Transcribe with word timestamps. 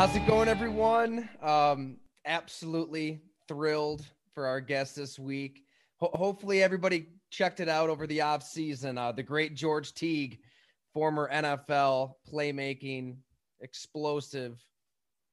How's 0.00 0.16
it 0.16 0.26
going, 0.26 0.48
everyone? 0.48 1.28
Um, 1.42 1.98
absolutely 2.24 3.20
thrilled 3.46 4.02
for 4.32 4.46
our 4.46 4.58
guest 4.58 4.96
this 4.96 5.18
week. 5.18 5.62
Ho- 5.98 6.12
hopefully, 6.14 6.62
everybody 6.62 7.08
checked 7.28 7.60
it 7.60 7.68
out 7.68 7.90
over 7.90 8.06
the 8.06 8.22
off 8.22 8.42
season. 8.42 8.96
Uh, 8.96 9.12
the 9.12 9.22
great 9.22 9.54
George 9.54 9.92
Teague, 9.92 10.38
former 10.94 11.28
NFL 11.30 12.14
playmaking, 12.32 13.16
explosive, 13.60 14.64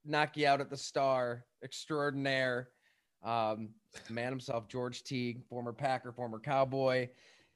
knock 0.03 0.35
you 0.35 0.47
out 0.47 0.59
at 0.59 0.69
the 0.69 0.75
star, 0.75 1.45
extraordinaire. 1.63 2.67
Um, 3.23 3.69
man 4.09 4.31
himself, 4.31 4.67
George 4.67 5.01
Teague, 5.03 5.45
former 5.47 5.71
Packer, 5.71 6.11
former 6.11 6.41
Cowboy. 6.41 7.07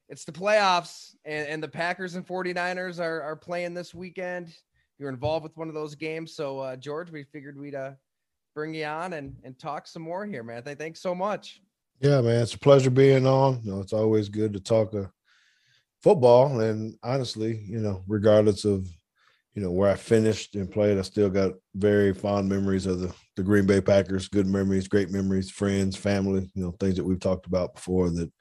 It's 0.07 0.23
the 0.23 0.31
playoffs, 0.31 1.13
and, 1.25 1.45
and 1.45 1.61
the 1.61 1.67
Packers 1.67 2.15
and 2.15 2.25
49ers 2.25 3.01
are, 3.01 3.21
are 3.21 3.35
playing 3.35 3.73
this 3.73 3.93
weekend 3.93 4.55
you're 5.01 5.09
involved 5.09 5.43
with 5.43 5.57
one 5.57 5.67
of 5.67 5.73
those 5.73 5.95
games. 5.95 6.35
So, 6.35 6.59
uh, 6.59 6.75
George, 6.75 7.11
we 7.11 7.23
figured 7.23 7.57
we'd 7.57 7.73
uh, 7.73 7.93
bring 8.53 8.75
you 8.75 8.85
on 8.85 9.13
and, 9.13 9.35
and 9.43 9.57
talk 9.57 9.87
some 9.87 10.03
more 10.03 10.27
here, 10.27 10.43
man. 10.43 10.61
Th- 10.61 10.77
thanks 10.77 11.01
so 11.01 11.15
much. 11.15 11.59
Yeah, 11.99 12.21
man, 12.21 12.43
it's 12.43 12.53
a 12.53 12.59
pleasure 12.59 12.91
being 12.91 13.25
on. 13.25 13.61
You 13.63 13.71
know, 13.71 13.79
it's 13.79 13.93
always 13.93 14.29
good 14.29 14.53
to 14.53 14.59
talk 14.59 14.93
uh, 14.93 15.05
football, 16.03 16.61
and 16.61 16.95
honestly, 17.03 17.63
you 17.67 17.79
know, 17.79 18.03
regardless 18.07 18.63
of 18.63 18.87
you 19.55 19.61
know 19.61 19.71
where 19.71 19.89
I 19.89 19.95
finished 19.95 20.55
and 20.55 20.71
played, 20.71 20.97
I 20.97 21.01
still 21.01 21.29
got 21.29 21.53
very 21.75 22.13
fond 22.13 22.47
memories 22.47 22.85
of 22.85 22.99
the 22.99 23.13
the 23.35 23.43
Green 23.43 23.65
Bay 23.65 23.81
Packers. 23.81 24.29
Good 24.29 24.47
memories, 24.47 24.87
great 24.87 25.11
memories, 25.11 25.51
friends, 25.51 25.95
family. 25.95 26.49
You 26.55 26.63
know, 26.63 26.71
things 26.79 26.95
that 26.95 27.03
we've 27.03 27.19
talked 27.19 27.45
about 27.45 27.75
before 27.75 28.09
that 28.09 28.31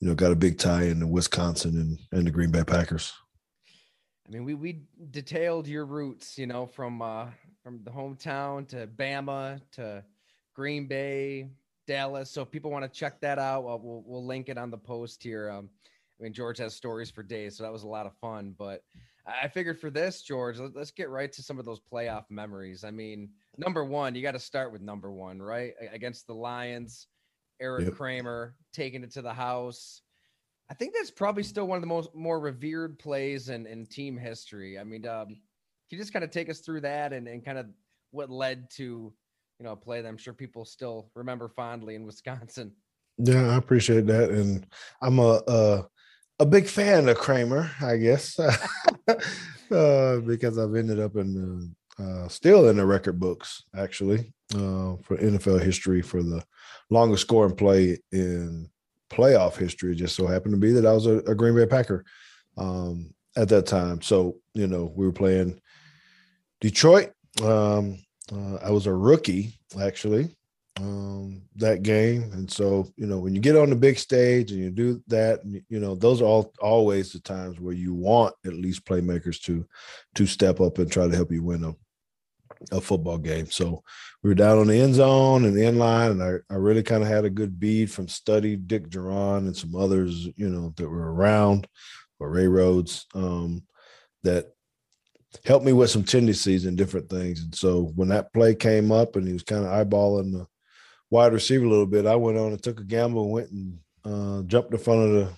you 0.00 0.08
know 0.08 0.14
got 0.14 0.32
a 0.32 0.36
big 0.36 0.58
tie 0.58 0.84
into 0.84 1.06
Wisconsin 1.06 1.76
and 1.78 1.98
and 2.12 2.26
the 2.26 2.30
Green 2.30 2.50
Bay 2.50 2.64
Packers. 2.64 3.12
I 4.30 4.32
mean, 4.32 4.44
we 4.44 4.54
we 4.54 4.82
detailed 5.10 5.66
your 5.66 5.84
roots, 5.84 6.38
you 6.38 6.46
know, 6.46 6.66
from 6.66 7.02
uh 7.02 7.26
from 7.64 7.82
the 7.82 7.90
hometown 7.90 8.68
to 8.68 8.86
Bama 8.86 9.60
to 9.72 10.04
Green 10.54 10.86
Bay, 10.86 11.48
Dallas. 11.88 12.30
So 12.30 12.42
if 12.42 12.50
people 12.50 12.70
want 12.70 12.84
to 12.84 12.98
check 12.98 13.20
that 13.22 13.40
out, 13.40 13.64
well, 13.64 13.80
we'll 13.82 14.04
we'll 14.06 14.24
link 14.24 14.48
it 14.48 14.56
on 14.56 14.70
the 14.70 14.78
post 14.78 15.22
here. 15.22 15.50
Um, 15.50 15.68
I 16.20 16.22
mean, 16.22 16.32
George 16.32 16.58
has 16.58 16.74
stories 16.74 17.10
for 17.10 17.24
days, 17.24 17.56
so 17.56 17.64
that 17.64 17.72
was 17.72 17.82
a 17.82 17.88
lot 17.88 18.06
of 18.06 18.12
fun. 18.20 18.54
But 18.56 18.84
I 19.26 19.48
figured 19.48 19.80
for 19.80 19.90
this, 19.90 20.22
George, 20.22 20.58
let, 20.58 20.76
us 20.76 20.92
get 20.92 21.10
right 21.10 21.32
to 21.32 21.42
some 21.42 21.58
of 21.58 21.64
those 21.64 21.80
playoff 21.92 22.24
memories. 22.30 22.84
I 22.84 22.92
mean, 22.92 23.30
number 23.58 23.84
one, 23.84 24.14
you 24.14 24.22
got 24.22 24.32
to 24.32 24.38
start 24.38 24.70
with 24.70 24.80
number 24.80 25.10
one, 25.10 25.42
right? 25.42 25.72
Against 25.92 26.26
the 26.28 26.34
Lions, 26.34 27.08
Erik 27.60 27.86
yep. 27.86 27.94
Kramer 27.96 28.54
taking 28.72 29.02
it 29.02 29.10
to 29.12 29.22
the 29.22 29.34
house. 29.34 30.02
I 30.70 30.74
think 30.74 30.94
that's 30.94 31.10
probably 31.10 31.42
still 31.42 31.66
one 31.66 31.76
of 31.76 31.82
the 31.82 31.88
most 31.88 32.14
more 32.14 32.38
revered 32.38 32.98
plays 32.98 33.48
in, 33.48 33.66
in 33.66 33.86
team 33.86 34.16
history. 34.16 34.78
I 34.78 34.84
mean, 34.84 35.04
um, 35.06 35.26
can 35.26 35.36
you 35.90 35.98
just 35.98 36.12
kind 36.12 36.24
of 36.24 36.30
take 36.30 36.48
us 36.48 36.60
through 36.60 36.82
that 36.82 37.12
and, 37.12 37.26
and 37.26 37.44
kind 37.44 37.58
of 37.58 37.66
what 38.12 38.30
led 38.30 38.70
to, 38.76 39.12
you 39.58 39.64
know, 39.64 39.72
a 39.72 39.76
play 39.76 40.00
that 40.00 40.08
I'm 40.08 40.16
sure 40.16 40.32
people 40.32 40.64
still 40.64 41.10
remember 41.16 41.48
fondly 41.48 41.96
in 41.96 42.06
Wisconsin? 42.06 42.72
Yeah, 43.18 43.50
I 43.50 43.56
appreciate 43.56 44.06
that, 44.06 44.30
and 44.30 44.64
I'm 45.02 45.18
a 45.18 45.42
a, 45.46 45.86
a 46.38 46.46
big 46.46 46.66
fan 46.66 47.08
of 47.08 47.18
Kramer, 47.18 47.70
I 47.82 47.96
guess, 47.96 48.38
uh, 49.08 50.20
because 50.20 50.56
I've 50.56 50.74
ended 50.74 51.00
up 51.00 51.16
in 51.16 51.74
uh, 51.98 52.28
still 52.28 52.68
in 52.68 52.76
the 52.76 52.86
record 52.86 53.20
books 53.20 53.64
actually 53.76 54.32
uh, 54.54 54.96
for 55.02 55.18
NFL 55.18 55.62
history 55.62 56.00
for 56.00 56.22
the 56.22 56.42
longest 56.88 57.22
scoring 57.22 57.56
play 57.56 57.98
in 58.12 58.70
playoff 59.10 59.56
history. 59.56 59.92
It 59.92 59.96
just 59.96 60.16
so 60.16 60.26
happened 60.26 60.54
to 60.54 60.60
be 60.60 60.72
that 60.72 60.86
I 60.86 60.92
was 60.92 61.06
a, 61.06 61.18
a 61.18 61.34
Green 61.34 61.54
Bay 61.54 61.66
Packer 61.66 62.04
um, 62.56 63.12
at 63.36 63.48
that 63.48 63.66
time. 63.66 64.00
So, 64.00 64.36
you 64.54 64.66
know, 64.66 64.92
we 64.94 65.06
were 65.06 65.12
playing 65.12 65.60
Detroit. 66.60 67.12
Um, 67.42 67.98
uh, 68.32 68.56
I 68.56 68.70
was 68.70 68.86
a 68.86 68.94
rookie 68.94 69.58
actually 69.80 70.34
um, 70.78 71.42
that 71.56 71.82
game. 71.82 72.30
And 72.32 72.50
so, 72.50 72.88
you 72.96 73.06
know, 73.06 73.18
when 73.18 73.34
you 73.34 73.40
get 73.40 73.56
on 73.56 73.70
the 73.70 73.76
big 73.76 73.98
stage 73.98 74.52
and 74.52 74.60
you 74.60 74.70
do 74.70 75.02
that, 75.08 75.40
you 75.44 75.80
know, 75.80 75.94
those 75.94 76.22
are 76.22 76.26
all 76.26 76.52
always 76.60 77.12
the 77.12 77.20
times 77.20 77.60
where 77.60 77.74
you 77.74 77.94
want 77.94 78.34
at 78.46 78.54
least 78.54 78.84
playmakers 78.84 79.40
to 79.42 79.66
to 80.14 80.26
step 80.26 80.60
up 80.60 80.78
and 80.78 80.90
try 80.90 81.06
to 81.06 81.14
help 81.14 81.32
you 81.32 81.42
win 81.42 81.64
a 81.64 81.74
a 82.70 82.80
football 82.80 83.18
game. 83.18 83.46
So 83.46 83.82
we 84.22 84.30
were 84.30 84.34
down 84.34 84.58
on 84.58 84.66
the 84.66 84.80
end 84.80 84.94
zone 84.94 85.44
and 85.44 85.56
the 85.56 85.64
end 85.64 85.78
line, 85.78 86.12
and 86.12 86.22
I, 86.22 86.34
I 86.52 86.56
really 86.56 86.82
kind 86.82 87.02
of 87.02 87.08
had 87.08 87.24
a 87.24 87.30
good 87.30 87.58
bead 87.58 87.90
from 87.90 88.08
Study, 88.08 88.56
Dick 88.56 88.88
Jauron, 88.88 89.38
and 89.38 89.56
some 89.56 89.74
others, 89.74 90.28
you 90.36 90.48
know, 90.48 90.72
that 90.76 90.88
were 90.88 91.12
around, 91.12 91.66
or 92.18 92.30
Ray 92.30 92.46
Rhodes, 92.46 93.06
um, 93.14 93.62
that 94.22 94.52
helped 95.44 95.64
me 95.64 95.72
with 95.72 95.90
some 95.90 96.04
tendencies 96.04 96.66
and 96.66 96.76
different 96.76 97.08
things. 97.08 97.42
And 97.42 97.54
so 97.54 97.92
when 97.94 98.08
that 98.08 98.32
play 98.32 98.54
came 98.54 98.92
up 98.92 99.16
and 99.16 99.26
he 99.26 99.32
was 99.32 99.42
kind 99.42 99.64
of 99.64 99.70
eyeballing 99.70 100.32
the 100.32 100.46
wide 101.08 101.32
receiver 101.32 101.64
a 101.64 101.68
little 101.68 101.86
bit, 101.86 102.06
I 102.06 102.16
went 102.16 102.38
on 102.38 102.52
and 102.52 102.62
took 102.62 102.80
a 102.80 102.84
gamble 102.84 103.24
and 103.24 103.32
went 103.32 103.50
and 103.50 103.78
uh, 104.04 104.42
jumped 104.46 104.72
in 104.72 104.78
front 104.78 105.02
of 105.02 105.12
the 105.12 105.32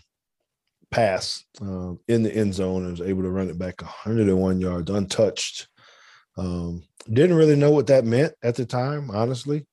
pass 0.91 1.45
uh, 1.61 1.93
in 2.09 2.23
the 2.23 2.35
end 2.35 2.55
zone 2.55 2.83
and 2.83 2.93
was 2.93 3.01
able 3.01 3.23
to 3.23 3.31
run 3.31 3.49
it 3.49 3.59
back 3.59 3.81
101 3.81 4.61
yards 4.61 4.91
untouched 4.91 5.69
um, 6.37 6.83
didn't 7.13 7.37
really 7.37 7.57
know 7.57 7.71
what 7.71 7.87
that 7.89 8.05
meant 8.05 8.35
at 8.43 8.57
the 8.57 8.65
time, 8.65 9.11
honestly. 9.11 9.67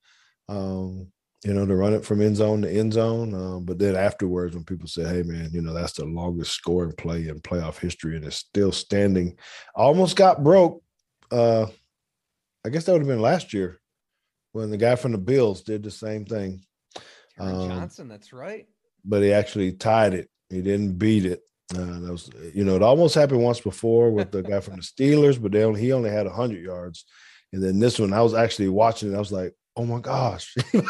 Um, 0.47 1.11
you 1.45 1.53
know, 1.53 1.65
to 1.65 1.75
run 1.75 1.93
it 1.93 2.03
from 2.03 2.21
end 2.21 2.35
zone 2.35 2.61
to 2.63 2.69
end 2.69 2.91
zone. 2.91 3.33
Um, 3.33 3.63
but 3.63 3.79
then 3.79 3.95
afterwards, 3.95 4.55
when 4.55 4.65
people 4.65 4.87
say, 4.87 5.03
"Hey, 5.03 5.23
man, 5.23 5.49
you 5.53 5.61
know 5.61 5.73
that's 5.73 5.93
the 5.93 6.05
longest 6.05 6.51
scoring 6.51 6.93
play 6.93 7.27
in 7.27 7.39
playoff 7.39 7.79
history 7.79 8.17
and 8.17 8.25
it's 8.25 8.35
still 8.35 8.71
standing," 8.71 9.37
almost 9.73 10.17
got 10.17 10.43
broke. 10.43 10.83
Uh, 11.31 11.67
I 12.65 12.69
guess 12.69 12.85
that 12.85 12.91
would 12.91 13.01
have 13.01 13.07
been 13.07 13.21
last 13.21 13.53
year 13.53 13.79
when 14.51 14.69
the 14.69 14.77
guy 14.77 14.95
from 14.95 15.13
the 15.13 15.17
Bills 15.17 15.61
did 15.61 15.83
the 15.83 15.91
same 15.91 16.25
thing. 16.25 16.61
Um, 17.39 17.69
Johnson, 17.69 18.07
that's 18.09 18.33
right. 18.33 18.67
But 19.05 19.23
he 19.23 19.31
actually 19.31 19.73
tied 19.73 20.13
it. 20.13 20.29
He 20.49 20.61
didn't 20.61 20.97
beat 20.97 21.25
it. 21.25 21.41
Uh, 21.75 21.99
that 21.99 22.11
was, 22.11 22.29
you 22.53 22.63
know, 22.63 22.75
it 22.75 22.81
almost 22.81 23.13
happened 23.13 23.43
once 23.43 23.59
before 23.59 24.11
with 24.11 24.31
the 24.31 24.41
guy 24.41 24.59
from 24.59 24.77
the 24.77 24.81
Steelers, 24.81 25.41
but 25.41 25.51
they 25.51 25.63
only, 25.63 25.81
he 25.81 25.91
only 25.91 26.09
had 26.09 26.25
100 26.25 26.63
yards. 26.63 27.05
And 27.53 27.63
then 27.63 27.79
this 27.79 27.99
one, 27.99 28.13
I 28.13 28.21
was 28.21 28.33
actually 28.33 28.69
watching 28.69 29.11
it. 29.11 29.15
I 29.15 29.19
was 29.19 29.31
like, 29.31 29.53
oh 29.75 29.85
my 29.85 29.99
gosh. 29.99 30.55
you 30.73 30.83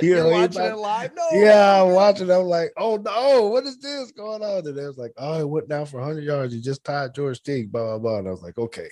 You're 0.00 0.24
know, 0.24 0.30
watching 0.30 0.60
like, 0.60 0.72
it 0.72 0.76
live? 0.76 1.10
No. 1.16 1.28
Yeah, 1.32 1.82
I'm 1.82 1.92
watching. 1.92 2.30
I'm 2.30 2.44
like, 2.44 2.70
oh 2.76 2.96
no, 2.96 3.48
what 3.48 3.64
is 3.64 3.78
this 3.78 4.12
going 4.12 4.42
on? 4.42 4.66
And 4.66 4.76
they 4.76 4.86
was 4.86 4.98
like, 4.98 5.12
oh, 5.16 5.40
it 5.40 5.48
went 5.48 5.68
down 5.68 5.86
for 5.86 6.00
100 6.00 6.22
yards. 6.22 6.54
He 6.54 6.60
just 6.60 6.84
tied 6.84 7.14
George 7.14 7.42
Teague, 7.42 7.72
blah, 7.72 7.82
blah, 7.82 7.98
blah. 7.98 8.18
And 8.18 8.28
I 8.28 8.30
was 8.30 8.42
like, 8.42 8.58
okay, 8.58 8.88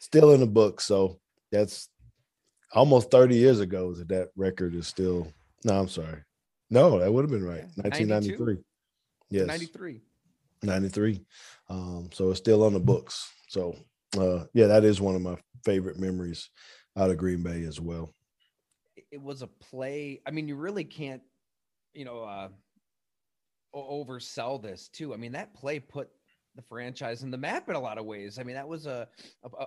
still 0.00 0.32
in 0.32 0.40
the 0.40 0.46
book. 0.46 0.80
So 0.80 1.18
that's 1.52 1.88
almost 2.72 3.10
30 3.10 3.36
years 3.36 3.60
ago 3.60 3.92
that 3.94 4.08
that 4.08 4.28
record 4.36 4.74
is 4.74 4.86
still, 4.86 5.32
no, 5.64 5.78
I'm 5.78 5.88
sorry. 5.88 6.22
No, 6.70 6.98
that 6.98 7.12
would 7.12 7.22
have 7.22 7.30
been 7.30 7.44
right. 7.44 7.64
1993. 7.76 8.38
92. 8.38 8.64
Yes. 9.30 9.46
93. 9.46 10.00
93. 10.62 11.24
Um, 11.68 12.10
so 12.12 12.30
it's 12.30 12.38
still 12.38 12.64
on 12.64 12.72
the 12.72 12.80
books. 12.80 13.30
So 13.48 13.76
uh, 14.18 14.44
yeah, 14.54 14.66
that 14.66 14.84
is 14.84 15.00
one 15.00 15.14
of 15.14 15.22
my 15.22 15.36
favorite 15.64 15.98
memories 15.98 16.50
out 16.96 17.10
of 17.10 17.18
Green 17.18 17.42
Bay 17.42 17.64
as 17.64 17.80
well. 17.80 18.12
It 19.10 19.20
was 19.20 19.42
a 19.42 19.46
play. 19.46 20.20
I 20.26 20.30
mean, 20.30 20.48
you 20.48 20.56
really 20.56 20.84
can't, 20.84 21.22
you 21.94 22.04
know, 22.04 22.22
uh, 22.22 22.48
oversell 23.74 24.60
this 24.60 24.88
too. 24.88 25.14
I 25.14 25.16
mean, 25.16 25.32
that 25.32 25.54
play 25.54 25.78
put 25.78 26.08
the 26.56 26.62
franchise 26.62 27.22
in 27.22 27.30
the 27.30 27.38
map 27.38 27.68
in 27.68 27.76
a 27.76 27.80
lot 27.80 27.98
of 27.98 28.04
ways. 28.04 28.38
I 28.38 28.42
mean, 28.42 28.56
that 28.56 28.68
was 28.68 28.86
a 28.86 29.08
a, 29.44 29.66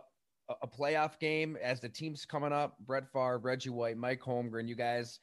a 0.62 0.68
playoff 0.68 1.20
game 1.20 1.58
as 1.62 1.80
the 1.80 1.90
team's 1.90 2.26
coming 2.26 2.52
up. 2.52 2.76
Brett 2.86 3.12
Favre, 3.12 3.40
Reggie 3.40 3.70
White, 3.70 3.98
Mike 3.98 4.22
Holmgren. 4.22 4.68
You 4.68 4.76
guys 4.76 5.20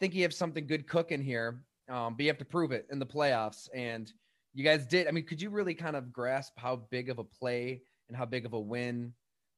think 0.00 0.14
you 0.14 0.22
have 0.22 0.34
something 0.34 0.66
good 0.66 0.86
cooking 0.86 1.22
here, 1.22 1.62
um, 1.88 2.14
but 2.14 2.22
you 2.22 2.28
have 2.28 2.38
to 2.38 2.44
prove 2.44 2.72
it 2.72 2.86
in 2.90 2.98
the 2.98 3.06
playoffs. 3.06 3.68
And 3.74 4.10
you 4.54 4.64
guys 4.64 4.86
did. 4.86 5.06
I 5.06 5.10
mean, 5.10 5.24
could 5.24 5.40
you 5.40 5.50
really 5.50 5.74
kind 5.74 5.96
of 5.96 6.12
grasp 6.12 6.52
how 6.56 6.76
big 6.90 7.10
of 7.10 7.18
a 7.18 7.24
play 7.24 7.82
and 8.08 8.16
how 8.16 8.24
big 8.24 8.46
of 8.46 8.52
a 8.52 8.60
win 8.60 9.12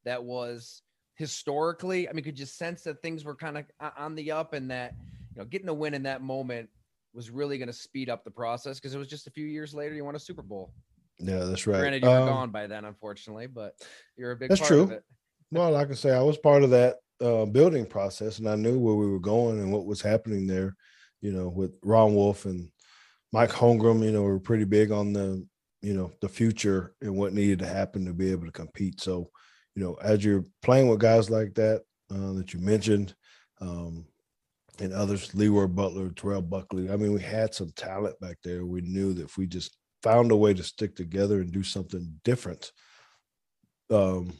that 0.04 0.22
was 0.22 0.82
historically? 1.16 2.08
I 2.08 2.12
mean, 2.12 2.24
could 2.24 2.38
you 2.38 2.46
sense 2.46 2.82
that 2.82 3.02
things 3.02 3.24
were 3.24 3.34
kind 3.34 3.58
of 3.58 3.64
on 3.96 4.14
the 4.14 4.32
up 4.32 4.52
and 4.52 4.70
that 4.70 4.94
you 5.34 5.42
know 5.42 5.44
getting 5.44 5.68
a 5.68 5.74
win 5.74 5.94
in 5.94 6.02
that 6.04 6.22
moment 6.22 6.68
was 7.12 7.30
really 7.30 7.58
going 7.58 7.68
to 7.68 7.72
speed 7.72 8.08
up 8.08 8.24
the 8.24 8.30
process 8.30 8.78
because 8.78 8.94
it 8.94 8.98
was 8.98 9.08
just 9.08 9.26
a 9.26 9.30
few 9.30 9.46
years 9.46 9.74
later 9.74 9.94
you 9.94 10.04
won 10.04 10.14
a 10.14 10.20
Super 10.20 10.42
Bowl. 10.42 10.72
Yeah, 11.18 11.44
that's 11.44 11.66
right. 11.66 11.80
Granted, 11.80 12.02
you 12.02 12.08
were 12.08 12.16
um, 12.16 12.28
gone 12.28 12.50
by 12.50 12.66
then, 12.66 12.84
unfortunately, 12.84 13.46
but 13.46 13.74
you're 14.16 14.32
a 14.32 14.36
big. 14.36 14.50
Fan 14.50 14.56
of 14.56 14.60
it. 14.60 14.60
That's 14.60 14.68
true. 14.68 15.00
well, 15.50 15.70
like 15.72 15.90
I 15.90 15.94
say, 15.94 16.12
I 16.12 16.22
was 16.22 16.38
part 16.38 16.62
of 16.62 16.70
that 16.70 16.96
uh, 17.20 17.44
building 17.44 17.86
process, 17.86 18.38
and 18.38 18.48
I 18.48 18.54
knew 18.54 18.78
where 18.78 18.94
we 18.94 19.10
were 19.10 19.20
going 19.20 19.60
and 19.60 19.72
what 19.72 19.86
was 19.86 20.00
happening 20.00 20.46
there. 20.46 20.76
You 21.20 21.32
know, 21.32 21.48
with 21.48 21.72
Ron 21.82 22.14
Wolf 22.14 22.44
and 22.44 22.70
Mike 23.32 23.50
Holmgren, 23.50 24.04
you 24.04 24.12
know, 24.12 24.22
were 24.22 24.40
pretty 24.40 24.64
big 24.64 24.90
on 24.90 25.12
the 25.12 25.46
you 25.82 25.94
know 25.94 26.12
the 26.20 26.28
future 26.28 26.94
and 27.00 27.16
what 27.16 27.32
needed 27.32 27.58
to 27.60 27.66
happen 27.66 28.04
to 28.04 28.12
be 28.12 28.30
able 28.30 28.46
to 28.46 28.52
compete. 28.52 29.00
So, 29.00 29.30
you 29.74 29.82
know, 29.82 29.94
as 30.02 30.24
you're 30.24 30.44
playing 30.62 30.88
with 30.88 31.00
guys 31.00 31.30
like 31.30 31.54
that 31.54 31.82
uh, 32.10 32.32
that 32.32 32.52
you 32.52 32.60
mentioned, 32.60 33.14
um, 33.60 34.06
and 34.80 34.92
others, 34.92 35.34
Leroy 35.34 35.66
Butler, 35.66 36.10
Terrell 36.10 36.42
Buckley. 36.42 36.90
I 36.90 36.96
mean, 36.96 37.12
we 37.12 37.20
had 37.20 37.54
some 37.54 37.72
talent 37.76 38.18
back 38.20 38.38
there. 38.42 38.64
We 38.64 38.80
knew 38.80 39.12
that 39.14 39.24
if 39.24 39.36
we 39.36 39.46
just 39.46 39.76
found 40.02 40.32
a 40.32 40.36
way 40.36 40.54
to 40.54 40.62
stick 40.62 40.96
together 40.96 41.40
and 41.40 41.52
do 41.52 41.62
something 41.62 42.14
different, 42.24 42.72
um, 43.90 44.32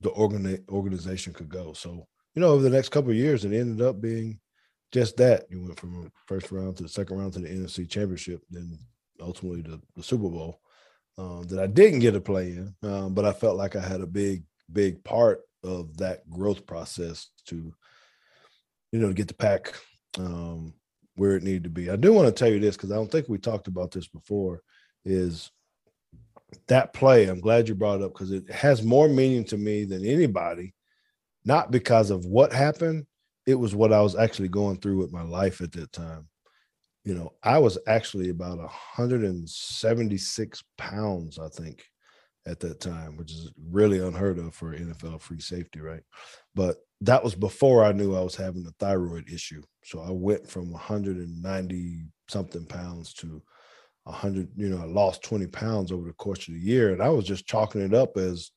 the 0.00 0.10
organi- 0.10 0.68
organization 0.68 1.32
could 1.32 1.48
go. 1.48 1.72
So, 1.72 2.06
you 2.34 2.40
know, 2.40 2.48
over 2.48 2.62
the 2.62 2.70
next 2.70 2.90
couple 2.90 3.10
of 3.10 3.16
years, 3.16 3.44
it 3.44 3.52
ended 3.52 3.84
up 3.84 4.00
being 4.00 4.38
just 4.92 5.16
that. 5.18 5.44
You 5.50 5.62
went 5.62 5.78
from 5.78 6.10
first 6.26 6.50
round 6.50 6.76
to 6.76 6.82
the 6.82 6.88
second 6.88 7.18
round 7.18 7.32
to 7.34 7.40
the 7.40 7.48
NFC 7.48 7.88
Championship, 7.88 8.42
then 8.50 8.78
ultimately 9.20 9.62
the, 9.62 9.80
the 9.96 10.02
Super 10.02 10.28
Bowl 10.28 10.60
um, 11.18 11.44
that 11.48 11.58
I 11.58 11.66
didn't 11.66 11.98
get 11.98 12.12
to 12.12 12.20
play 12.20 12.50
in, 12.50 12.74
um, 12.82 13.14
but 13.14 13.24
I 13.24 13.32
felt 13.32 13.56
like 13.56 13.76
I 13.76 13.80
had 13.80 14.00
a 14.00 14.06
big, 14.06 14.44
big 14.72 15.02
part 15.04 15.40
of 15.64 15.96
that 15.96 16.28
growth 16.30 16.64
process 16.64 17.28
to, 17.46 17.74
you 18.92 18.98
know, 19.00 19.08
to 19.08 19.14
get 19.14 19.28
the 19.28 19.34
pack 19.34 19.74
um, 20.16 20.72
where 21.16 21.36
it 21.36 21.42
needed 21.42 21.64
to 21.64 21.70
be. 21.70 21.90
I 21.90 21.96
do 21.96 22.12
want 22.12 22.28
to 22.28 22.32
tell 22.32 22.48
you 22.48 22.60
this 22.60 22.76
because 22.76 22.92
I 22.92 22.94
don't 22.94 23.10
think 23.10 23.28
we 23.28 23.38
talked 23.38 23.66
about 23.66 23.90
this 23.90 24.06
before. 24.06 24.62
Is 25.04 25.50
that 26.68 26.92
play? 26.92 27.26
I'm 27.26 27.40
glad 27.40 27.68
you 27.68 27.74
brought 27.74 28.00
it 28.00 28.04
up 28.04 28.12
because 28.12 28.30
it 28.30 28.48
has 28.50 28.82
more 28.82 29.08
meaning 29.08 29.44
to 29.46 29.56
me 29.56 29.84
than 29.84 30.06
anybody, 30.06 30.74
not 31.44 31.72
because 31.72 32.10
of 32.10 32.24
what 32.24 32.52
happened. 32.52 33.06
It 33.48 33.58
was 33.58 33.74
what 33.74 33.92
I 33.94 34.02
was 34.02 34.14
actually 34.14 34.48
going 34.48 34.76
through 34.76 34.98
with 34.98 35.10
my 35.10 35.22
life 35.22 35.62
at 35.62 35.72
that 35.72 35.90
time. 35.90 36.28
You 37.04 37.14
know, 37.14 37.32
I 37.42 37.56
was 37.56 37.78
actually 37.86 38.28
about 38.28 38.58
176 38.58 40.64
pounds, 40.76 41.38
I 41.38 41.48
think, 41.48 41.82
at 42.46 42.60
that 42.60 42.80
time, 42.80 43.16
which 43.16 43.32
is 43.32 43.50
really 43.70 44.00
unheard 44.00 44.38
of 44.38 44.54
for 44.54 44.76
NFL 44.76 45.22
free 45.22 45.40
safety, 45.40 45.80
right? 45.80 46.02
But 46.54 46.76
that 47.00 47.24
was 47.24 47.34
before 47.34 47.84
I 47.84 47.92
knew 47.92 48.14
I 48.14 48.20
was 48.20 48.36
having 48.36 48.66
a 48.66 48.74
thyroid 48.78 49.30
issue. 49.32 49.62
So 49.82 50.02
I 50.02 50.10
went 50.10 50.46
from 50.46 50.70
190 50.70 52.04
something 52.28 52.66
pounds 52.66 53.14
to 53.14 53.42
100, 54.04 54.50
you 54.56 54.68
know, 54.68 54.82
I 54.82 54.84
lost 54.84 55.22
20 55.22 55.46
pounds 55.46 55.90
over 55.90 56.06
the 56.06 56.12
course 56.12 56.46
of 56.48 56.54
the 56.54 56.60
year. 56.60 56.92
And 56.92 57.02
I 57.02 57.08
was 57.08 57.24
just 57.24 57.46
chalking 57.46 57.80
it 57.80 57.94
up 57.94 58.18
as 58.18 58.50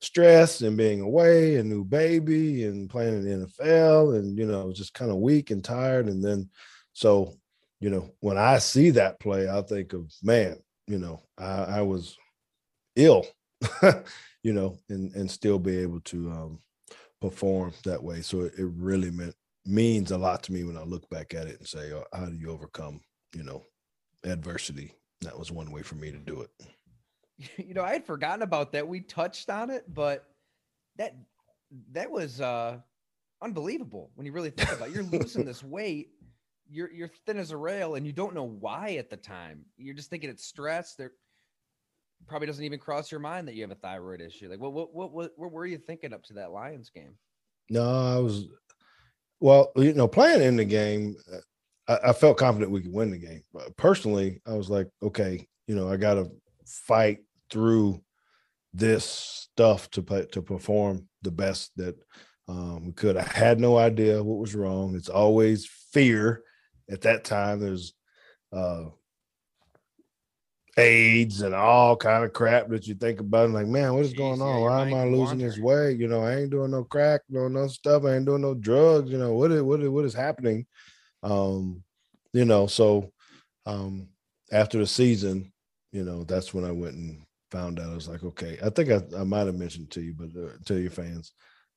stress 0.00 0.60
and 0.60 0.76
being 0.76 1.00
away 1.00 1.56
and 1.56 1.68
new 1.68 1.84
baby 1.84 2.64
and 2.64 2.90
playing 2.90 3.14
in 3.14 3.40
the 3.40 3.46
NFL 3.46 4.18
and, 4.18 4.38
you 4.38 4.46
know, 4.46 4.72
just 4.72 4.94
kind 4.94 5.10
of 5.10 5.18
weak 5.18 5.50
and 5.50 5.64
tired. 5.64 6.06
And 6.06 6.22
then, 6.22 6.50
so, 6.92 7.34
you 7.80 7.90
know, 7.90 8.10
when 8.20 8.38
I 8.38 8.58
see 8.58 8.90
that 8.90 9.20
play, 9.20 9.48
I 9.48 9.62
think 9.62 9.92
of, 9.92 10.12
man, 10.22 10.58
you 10.86 10.98
know, 10.98 11.22
I, 11.38 11.78
I 11.78 11.82
was 11.82 12.16
ill, 12.94 13.26
you 14.42 14.52
know, 14.52 14.78
and, 14.88 15.14
and 15.14 15.30
still 15.30 15.58
be 15.58 15.78
able 15.78 16.00
to, 16.00 16.30
um, 16.30 16.58
perform 17.20 17.72
that 17.84 18.02
way. 18.02 18.20
So 18.20 18.42
it, 18.42 18.54
it 18.58 18.66
really 18.76 19.10
meant 19.10 19.34
means 19.64 20.12
a 20.12 20.18
lot 20.18 20.42
to 20.44 20.52
me 20.52 20.64
when 20.64 20.76
I 20.76 20.84
look 20.84 21.08
back 21.10 21.34
at 21.34 21.48
it 21.48 21.58
and 21.58 21.66
say, 21.66 21.92
oh, 21.92 22.04
how 22.12 22.26
do 22.26 22.36
you 22.36 22.50
overcome, 22.50 23.00
you 23.34 23.42
know, 23.42 23.64
adversity? 24.24 24.92
That 25.22 25.38
was 25.38 25.50
one 25.50 25.72
way 25.72 25.82
for 25.82 25.96
me 25.96 26.12
to 26.12 26.18
do 26.18 26.42
it. 26.42 26.50
You 27.58 27.74
know, 27.74 27.82
I 27.82 27.92
had 27.92 28.06
forgotten 28.06 28.42
about 28.42 28.72
that. 28.72 28.88
We 28.88 29.00
touched 29.00 29.50
on 29.50 29.68
it, 29.70 29.84
but 29.92 30.24
that 30.96 31.14
that 31.92 32.10
was 32.10 32.40
uh 32.40 32.78
unbelievable 33.42 34.10
when 34.14 34.24
you 34.24 34.32
really 34.32 34.50
think 34.50 34.72
about 34.72 34.88
it. 34.88 34.94
You're 34.94 35.04
losing 35.04 35.44
this 35.46 35.62
weight. 35.62 36.12
You're 36.70 36.90
you're 36.90 37.10
thin 37.26 37.38
as 37.38 37.50
a 37.50 37.56
rail 37.56 37.96
and 37.96 38.06
you 38.06 38.12
don't 38.12 38.34
know 38.34 38.56
why 38.60 38.96
at 38.96 39.10
the 39.10 39.18
time. 39.18 39.66
You're 39.76 39.94
just 39.94 40.08
thinking 40.08 40.30
it's 40.30 40.46
stress. 40.46 40.94
There 40.94 41.12
probably 42.26 42.46
doesn't 42.46 42.64
even 42.64 42.78
cross 42.78 43.10
your 43.10 43.20
mind 43.20 43.46
that 43.48 43.54
you 43.54 43.62
have 43.62 43.70
a 43.70 43.76
thyroid 43.76 44.20
issue. 44.20 44.48
Like, 44.48 44.60
what, 44.60 44.72
what, 44.72 44.94
what, 44.94 45.12
what, 45.12 45.32
what 45.36 45.52
were 45.52 45.66
you 45.66 45.78
thinking 45.78 46.12
up 46.12 46.24
to 46.24 46.34
that 46.34 46.50
Lions 46.50 46.90
game? 46.90 47.14
No, 47.70 47.82
I 47.82 48.18
was, 48.18 48.48
well, 49.40 49.70
you 49.76 49.92
know, 49.92 50.08
playing 50.08 50.42
in 50.42 50.56
the 50.56 50.64
game, 50.64 51.16
uh, 51.32 51.38
I, 51.88 52.10
I 52.10 52.12
felt 52.12 52.38
confident 52.38 52.70
we 52.70 52.82
could 52.82 52.92
win 52.92 53.10
the 53.10 53.18
game. 53.18 53.42
But 53.52 53.76
personally, 53.76 54.40
I 54.46 54.54
was 54.54 54.70
like, 54.70 54.88
okay, 55.02 55.46
you 55.66 55.74
know, 55.74 55.90
I 55.90 55.96
got 55.96 56.14
to 56.14 56.30
fight 56.64 57.18
through 57.50 58.02
this 58.74 59.04
stuff 59.04 59.90
to 59.90 60.02
play, 60.02 60.26
to 60.32 60.42
perform 60.42 61.08
the 61.22 61.30
best 61.30 61.72
that 61.76 61.96
um, 62.48 62.86
we 62.86 62.92
could. 62.92 63.16
I 63.16 63.22
had 63.22 63.58
no 63.58 63.76
idea 63.76 64.22
what 64.22 64.38
was 64.38 64.54
wrong. 64.54 64.94
It's 64.94 65.08
always 65.08 65.66
fear. 65.92 66.42
At 66.90 67.00
that 67.02 67.24
time, 67.24 67.58
there's 67.58 67.94
uh, 68.52 68.84
AIDS 70.76 71.40
and 71.40 71.54
all 71.54 71.96
kind 71.96 72.24
of 72.24 72.32
crap 72.32 72.68
that 72.68 72.86
you 72.86 72.94
think 72.94 73.18
about. 73.18 73.50
like, 73.50 73.66
man, 73.66 73.94
what 73.94 74.04
is 74.04 74.14
Jeez, 74.14 74.18
going 74.18 74.42
on? 74.42 74.60
Yeah, 74.60 74.68
Why 74.68 74.88
am 74.88 74.94
I 74.94 75.04
losing 75.04 75.38
this 75.38 75.58
weight? 75.58 75.98
You 75.98 76.06
know, 76.06 76.22
I 76.22 76.36
ain't 76.36 76.50
doing 76.50 76.70
no 76.70 76.84
crack, 76.84 77.22
no 77.28 77.48
no 77.48 77.66
stuff. 77.66 78.04
I 78.04 78.16
ain't 78.16 78.26
doing 78.26 78.42
no 78.42 78.54
drugs. 78.54 79.10
You 79.10 79.18
know, 79.18 79.32
what 79.32 79.50
is 79.50 79.62
what 79.62 79.80
is 79.82 79.88
what 79.88 80.04
is 80.04 80.14
happening? 80.14 80.66
Um, 81.22 81.82
you 82.32 82.44
know, 82.44 82.66
so 82.66 83.10
um, 83.64 84.08
after 84.52 84.78
the 84.78 84.86
season, 84.86 85.52
you 85.92 86.04
know, 86.04 86.24
that's 86.24 86.54
when 86.54 86.64
I 86.64 86.72
went 86.72 86.94
and 86.94 87.25
found 87.56 87.80
out. 87.80 87.90
I 87.90 87.94
was 87.94 88.08
like, 88.08 88.22
okay, 88.22 88.58
I 88.64 88.70
think 88.70 88.90
I, 88.90 89.00
I 89.18 89.24
might 89.24 89.46
have 89.46 89.54
mentioned 89.54 89.90
to 89.92 90.00
you, 90.02 90.14
but 90.14 90.28
uh, 90.38 90.52
to 90.66 90.80
your 90.80 90.90
fans, 90.90 91.32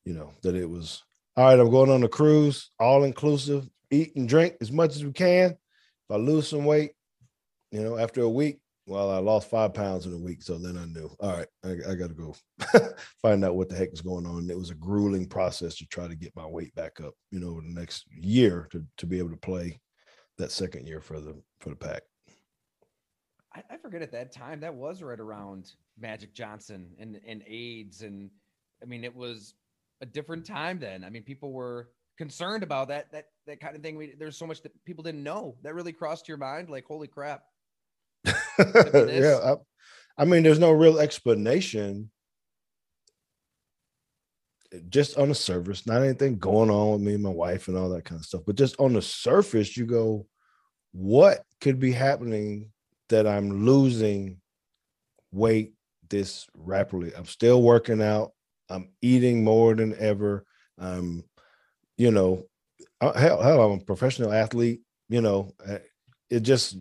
you 0.06 0.14
know, 0.14 0.34
that 0.44 0.56
it 0.56 0.70
was 0.70 1.04
all 1.38 1.46
right. 1.46 1.60
I'm 1.60 1.70
going 1.70 1.90
on 1.90 2.04
a 2.04 2.10
cruise, 2.10 2.72
all 2.80 3.04
inclusive, 3.04 3.68
eat 3.92 4.16
and 4.16 4.28
drink 4.28 4.56
as 4.62 4.72
much 4.72 4.96
as 4.96 5.06
we 5.06 5.14
can. 5.14 5.52
If 5.52 6.12
I 6.12 6.16
lose 6.16 6.50
some 6.50 6.66
weight, 6.66 6.92
you 7.72 7.82
know, 7.82 7.98
after 7.98 8.22
a 8.22 8.30
week, 8.30 8.60
well, 8.88 9.12
I 9.12 9.20
lost 9.20 9.50
five 9.50 9.74
pounds 9.74 10.06
in 10.06 10.14
a 10.14 10.18
week. 10.18 10.42
So 10.42 10.58
then 10.58 10.76
I 10.76 10.86
knew, 10.86 11.10
all 11.20 11.38
right, 11.38 11.48
I, 11.64 11.92
I 11.92 11.96
got 11.96 12.10
to 12.10 12.16
go 12.16 12.36
find 13.22 13.46
out 13.46 13.56
what 13.56 13.70
the 13.70 13.76
heck 13.76 13.94
is 13.94 14.02
going 14.02 14.26
on. 14.26 14.50
It 14.50 14.58
was 14.58 14.72
a 14.72 14.76
grueling 14.76 15.28
process 15.28 15.76
to 15.76 15.86
try 15.86 16.08
to 16.08 16.16
get 16.16 16.36
my 16.36 16.48
weight 16.48 16.74
back 16.76 17.00
up, 17.00 17.14
you 17.32 17.40
know, 17.40 17.62
the 17.62 17.80
next 17.80 18.06
year 18.10 18.68
to, 18.72 18.84
to 18.98 19.06
be 19.06 19.20
able 19.20 19.30
to 19.30 19.38
play 19.38 19.80
that 20.40 20.52
second 20.52 20.88
year 20.88 21.00
for 21.00 21.22
the, 21.22 21.40
for 21.62 21.70
the 21.70 21.76
pack. 21.76 22.02
I, 23.56 23.64
I 23.72 23.78
forget 23.78 24.02
at 24.02 24.12
that 24.12 24.32
time 24.32 24.60
that 24.62 24.74
was 24.74 25.02
right 25.02 25.20
around 25.20 25.72
Magic 26.00 26.34
Johnson 26.34 26.88
and, 27.00 27.20
and 27.28 27.44
AIDS. 27.48 28.02
And 28.02 28.30
I 28.82 28.86
mean, 28.86 29.04
it 29.04 29.16
was 29.16 29.56
a 30.02 30.06
different 30.06 30.46
time 30.46 30.80
then. 30.80 31.04
I 31.04 31.10
mean, 31.10 31.24
people 31.24 31.52
were 31.52 31.90
concerned 32.18 32.64
about 32.64 32.90
that, 32.90 33.12
that, 33.12 33.26
that 33.48 33.60
kind 33.60 33.76
of 33.76 33.82
thing. 33.82 33.96
We, 33.96 34.16
there's 34.18 34.38
so 34.38 34.46
much 34.46 34.62
that 34.64 34.74
people 34.86 35.04
didn't 35.04 35.24
know 35.24 35.56
that 35.64 35.74
really 35.74 35.94
crossed 35.94 36.28
your 36.28 36.38
mind. 36.38 36.70
Like, 36.70 36.86
holy 36.86 37.08
crap, 37.08 37.44
yeah, 38.26 39.40
I, 39.44 39.56
I 40.18 40.26
mean, 40.26 40.44
there's 40.44 40.60
no 40.60 40.72
real 40.72 41.00
explanation. 41.00 42.12
Just 44.90 45.18
on 45.18 45.30
the 45.30 45.36
surface, 45.36 45.88
not 45.88 46.04
anything 46.04 46.38
going 46.38 46.70
on 46.70 46.92
with 46.92 47.02
me 47.02 47.16
and 47.16 47.24
my 47.24 47.30
wife 47.30 47.68
and 47.68 47.78
all 47.78 47.90
that 47.90 48.06
kind 48.06 48.20
of 48.20 48.26
stuff, 48.26 48.42
but 48.46 48.56
just 48.56 48.80
on 48.80 48.94
the 48.94 49.02
surface, 49.02 49.76
you 49.76 49.86
go, 49.88 50.28
what 50.92 51.44
could 51.60 51.80
be 51.80 51.92
happening 51.92 52.70
that 53.10 53.28
I'm 53.28 53.66
losing 53.66 54.40
weight 55.32 55.74
this 56.10 56.48
rapidly? 56.56 57.12
I'm 57.16 57.26
still 57.26 57.62
working 57.62 58.02
out. 58.02 58.32
I'm 58.70 58.90
eating 59.02 59.44
more 59.44 59.76
than 59.76 59.96
ever. 60.00 60.46
I'm, 60.78 61.24
you 61.98 62.12
know, 62.12 62.46
uh, 63.02 63.14
hell, 63.14 63.42
hell, 63.42 63.62
I'm 63.62 63.80
a 63.80 63.84
professional 63.84 64.32
athlete. 64.32 64.82
You 65.10 65.22
know, 65.22 65.54
uh, 65.68 65.80
it 66.30 66.42
just 66.42 66.78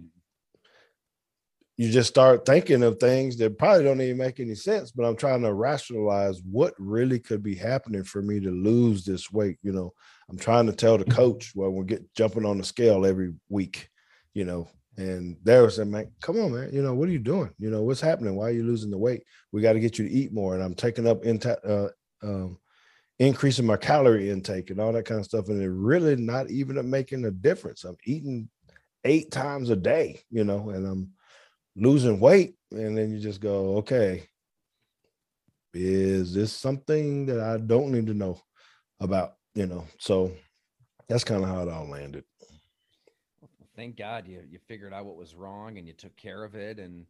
you 1.78 1.92
just 1.92 2.08
start 2.08 2.44
thinking 2.44 2.82
of 2.82 2.98
things 2.98 3.36
that 3.38 3.56
probably 3.56 3.84
don't 3.84 4.00
even 4.00 4.18
make 4.18 4.40
any 4.40 4.54
sense 4.54 4.90
but 4.90 5.04
i'm 5.04 5.16
trying 5.16 5.40
to 5.42 5.54
rationalize 5.54 6.42
what 6.42 6.74
really 6.78 7.18
could 7.18 7.42
be 7.42 7.54
happening 7.54 8.04
for 8.04 8.20
me 8.20 8.38
to 8.40 8.50
lose 8.50 9.04
this 9.04 9.30
weight 9.30 9.56
you 9.62 9.72
know 9.72 9.92
i'm 10.28 10.36
trying 10.36 10.66
to 10.66 10.72
tell 10.72 10.98
the 10.98 11.04
mm-hmm. 11.04 11.14
coach 11.14 11.52
well 11.54 11.70
we're 11.70 11.84
get 11.84 12.02
jumping 12.14 12.44
on 12.44 12.58
the 12.58 12.64
scale 12.64 13.06
every 13.06 13.32
week 13.48 13.88
you 14.34 14.44
know 14.44 14.68
And 14.98 15.36
there 15.44 15.62
was 15.62 15.76
saying, 15.76 15.92
man, 15.92 16.10
come 16.20 16.40
on, 16.40 16.52
man. 16.52 16.70
You 16.72 16.82
know, 16.82 16.92
what 16.92 17.08
are 17.08 17.12
you 17.12 17.20
doing? 17.20 17.50
You 17.60 17.70
know, 17.70 17.82
what's 17.82 18.00
happening? 18.00 18.34
Why 18.34 18.46
are 18.46 18.52
you 18.52 18.64
losing 18.64 18.90
the 18.90 18.98
weight? 18.98 19.22
We 19.52 19.62
got 19.62 19.74
to 19.74 19.80
get 19.80 19.96
you 19.96 20.08
to 20.08 20.12
eat 20.12 20.32
more. 20.32 20.54
And 20.54 20.62
I'm 20.62 20.74
taking 20.74 21.06
up 21.06 21.24
into 21.24 21.56
uh, 21.64 21.88
um, 22.24 22.58
increasing 23.20 23.64
my 23.64 23.76
calorie 23.76 24.28
intake 24.28 24.70
and 24.70 24.80
all 24.80 24.92
that 24.92 25.04
kind 25.04 25.20
of 25.20 25.24
stuff. 25.24 25.48
And 25.48 25.62
it 25.62 25.70
really 25.70 26.16
not 26.16 26.50
even 26.50 26.90
making 26.90 27.24
a 27.26 27.30
difference. 27.30 27.84
I'm 27.84 27.96
eating 28.04 28.48
eight 29.04 29.30
times 29.30 29.70
a 29.70 29.76
day, 29.76 30.20
you 30.30 30.42
know, 30.42 30.70
and 30.70 30.84
I'm 30.84 31.12
losing 31.76 32.18
weight. 32.18 32.56
And 32.72 32.98
then 32.98 33.12
you 33.12 33.20
just 33.20 33.40
go, 33.40 33.76
okay, 33.76 34.24
is 35.74 36.34
this 36.34 36.52
something 36.52 37.26
that 37.26 37.38
I 37.38 37.58
don't 37.58 37.92
need 37.92 38.08
to 38.08 38.14
know 38.14 38.40
about? 38.98 39.34
You 39.54 39.66
know, 39.66 39.86
so 40.00 40.32
that's 41.08 41.22
kind 41.22 41.44
of 41.44 41.48
how 41.50 41.62
it 41.62 41.68
all 41.68 41.88
landed. 41.88 42.24
Thank 43.78 43.96
God 43.96 44.26
you 44.26 44.42
you 44.50 44.58
figured 44.66 44.92
out 44.92 45.06
what 45.06 45.16
was 45.16 45.36
wrong 45.36 45.78
and 45.78 45.86
you 45.86 45.94
took 45.94 46.16
care 46.16 46.42
of 46.42 46.56
it. 46.56 46.80
And 46.80 47.06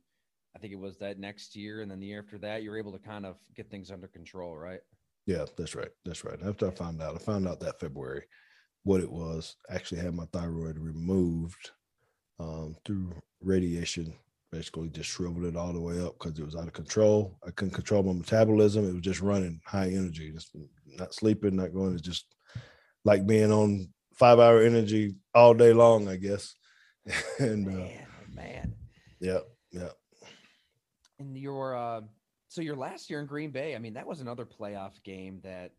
I 0.54 0.58
think 0.58 0.74
it 0.74 0.78
was 0.78 0.98
that 0.98 1.18
next 1.18 1.56
year 1.56 1.80
and 1.80 1.90
then 1.90 1.98
the 1.98 2.08
year 2.08 2.22
after 2.22 2.36
that, 2.38 2.62
you 2.62 2.70
were 2.70 2.76
able 2.76 2.92
to 2.92 2.98
kind 2.98 3.24
of 3.24 3.36
get 3.56 3.70
things 3.70 3.90
under 3.90 4.06
control, 4.06 4.54
right? 4.54 4.80
Yeah, 5.24 5.46
that's 5.56 5.74
right. 5.74 5.88
That's 6.04 6.24
right. 6.24 6.38
After 6.44 6.68
I 6.68 6.70
found 6.70 7.00
out, 7.00 7.14
I 7.14 7.18
found 7.18 7.48
out 7.48 7.60
that 7.60 7.80
February 7.80 8.24
what 8.82 9.00
it 9.00 9.10
was. 9.10 9.56
Actually 9.70 10.02
had 10.02 10.14
my 10.14 10.26
thyroid 10.30 10.78
removed 10.78 11.70
um, 12.38 12.76
through 12.84 13.14
radiation 13.40 14.14
basically 14.52 14.90
just 14.90 15.08
shriveled 15.08 15.44
it 15.44 15.56
all 15.56 15.72
the 15.72 15.80
way 15.80 16.00
up 16.00 16.18
because 16.18 16.38
it 16.38 16.44
was 16.44 16.56
out 16.56 16.66
of 16.66 16.72
control. 16.74 17.38
I 17.46 17.50
couldn't 17.50 17.74
control 17.74 18.02
my 18.02 18.12
metabolism. 18.12 18.86
It 18.86 18.92
was 18.92 19.02
just 19.02 19.20
running 19.22 19.60
high 19.64 19.88
energy, 19.88 20.32
just 20.32 20.50
not 20.86 21.14
sleeping, 21.14 21.56
not 21.56 21.72
going. 21.72 21.94
It's 21.94 22.02
just 22.02 22.34
like 23.04 23.26
being 23.26 23.52
on 23.52 23.88
five 24.18 24.38
hour 24.38 24.62
energy 24.62 25.14
all 25.34 25.54
day 25.54 25.72
long, 25.72 26.08
I 26.08 26.16
guess. 26.16 26.54
and 27.38 27.66
man, 27.66 27.76
uh, 27.76 28.34
man, 28.34 28.74
yeah, 29.20 29.38
yeah. 29.70 29.90
And 31.18 31.36
your 31.36 31.76
uh, 31.76 32.00
so 32.48 32.60
your 32.60 32.76
last 32.76 33.10
year 33.10 33.20
in 33.20 33.26
Green 33.26 33.50
Bay, 33.50 33.74
I 33.74 33.78
mean, 33.78 33.94
that 33.94 34.06
was 34.06 34.20
another 34.20 34.44
playoff 34.44 35.02
game 35.04 35.40
that, 35.42 35.72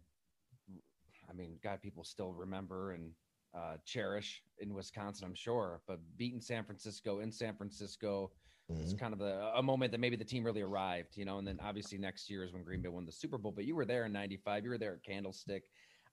I 1.30 1.34
mean, 1.34 1.58
God, 1.64 1.82
people 1.82 2.04
still 2.04 2.34
remember 2.34 2.94
and 2.94 3.12
uh, 3.56 3.78
cherish 3.86 4.42
in 4.60 4.74
Wisconsin, 4.74 5.26
I'm 5.26 5.36
sure. 5.36 5.82
But 5.88 6.00
beating 6.18 6.42
San 6.42 6.64
Francisco 6.64 7.20
in 7.20 7.32
San 7.32 7.56
Francisco 7.56 8.32
Mm-hmm. 8.72 8.84
It's 8.84 8.94
kind 8.94 9.14
of 9.14 9.22
a, 9.22 9.54
a, 9.56 9.64
moment 9.64 9.92
that 9.92 10.00
maybe 10.00 10.16
the 10.16 10.24
team 10.24 10.44
really 10.44 10.62
arrived, 10.62 11.18
you 11.18 11.26
know, 11.26 11.40
and 11.40 11.48
then 11.48 11.60
obviously 11.64 11.98
next 11.98 12.30
year 12.30 12.44
is 12.44 12.54
when 12.54 12.64
Green 12.64 12.82
Bay 12.82 12.90
won 12.90 13.06
the 13.06 13.12
Super 13.12 13.38
Bowl. 13.38 13.52
But 13.52 13.66
you 13.66 13.76
were 13.76 13.86
there 13.86 14.06
in 14.06 14.12
'95. 14.12 14.64
You 14.64 14.70
were 14.70 14.78
there 14.78 14.94
at 14.94 15.04
Candlestick. 15.04 15.64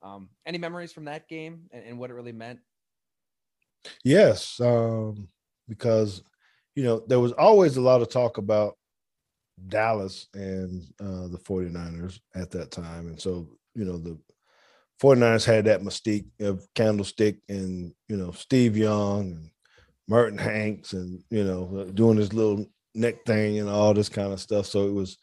Um, 0.02 0.28
any 0.44 0.58
memories 0.58 0.92
from 0.92 1.06
that 1.06 1.28
game 1.28 1.62
and, 1.72 1.84
and 1.84 1.98
what 1.98 2.10
it 2.10 2.14
really 2.14 2.32
meant? 2.32 2.60
Yes, 4.04 4.60
um, 4.60 5.28
because 5.68 6.22
you 6.74 6.84
know 6.84 7.02
there 7.06 7.20
was 7.20 7.32
always 7.32 7.76
a 7.76 7.80
lot 7.80 8.02
of 8.02 8.10
talk 8.10 8.38
about 8.38 8.76
Dallas 9.68 10.28
and 10.34 10.82
uh, 11.00 11.28
the 11.28 11.38
49ers 11.38 12.20
at 12.34 12.50
that 12.50 12.70
time, 12.70 13.06
and 13.06 13.20
so 13.20 13.48
you 13.74 13.84
know 13.84 13.98
the 13.98 14.18
49ers 15.00 15.44
had 15.44 15.66
that 15.66 15.82
mystique 15.82 16.26
of 16.40 16.66
Candlestick 16.74 17.38
and 17.48 17.92
you 18.08 18.16
know 18.16 18.32
Steve 18.32 18.76
Young 18.76 19.32
and 19.32 19.50
Merton 20.08 20.38
Hanks 20.38 20.92
and 20.92 21.22
you 21.30 21.44
know 21.44 21.90
doing 21.94 22.16
his 22.16 22.32
little 22.32 22.66
neck 22.96 23.24
thing 23.24 23.58
and 23.58 23.68
all 23.68 23.94
this 23.94 24.08
kind 24.08 24.32
of 24.32 24.40
stuff. 24.40 24.66
So 24.66 24.88
it 24.88 24.92
was, 24.92 25.18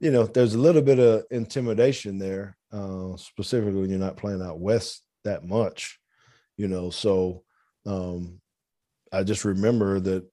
you 0.00 0.10
know, 0.10 0.24
there's 0.24 0.54
a 0.54 0.58
little 0.58 0.82
bit 0.82 0.98
of 0.98 1.24
intimidation 1.30 2.18
there, 2.18 2.56
uh, 2.76 3.16
specifically 3.16 3.80
when 3.80 3.90
you're 3.90 3.98
not 3.98 4.16
playing 4.16 4.42
out 4.42 4.60
west 4.60 5.02
that 5.24 5.44
much, 5.44 5.98
you 6.56 6.68
know. 6.68 6.90
So 6.90 7.42
um, 7.86 8.40
I 9.12 9.22
just 9.22 9.44
remember 9.44 9.98
that, 10.00 10.24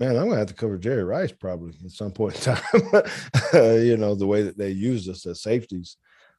man, 0.00 0.16
I'm 0.16 0.28
gonna 0.28 0.38
have 0.38 0.48
to 0.48 0.54
cover 0.54 0.78
Jerry 0.78 1.04
Rice 1.04 1.32
probably 1.32 1.74
at 1.84 1.90
some 1.90 2.12
point 2.12 2.36
in 2.36 2.54
time. 2.54 2.62
you 3.52 3.96
know, 3.96 4.14
the 4.14 4.26
way 4.26 4.42
that 4.42 4.56
they 4.56 4.70
used 4.70 5.08
us 5.10 5.26
as 5.26 5.42
safeties, 5.42 5.96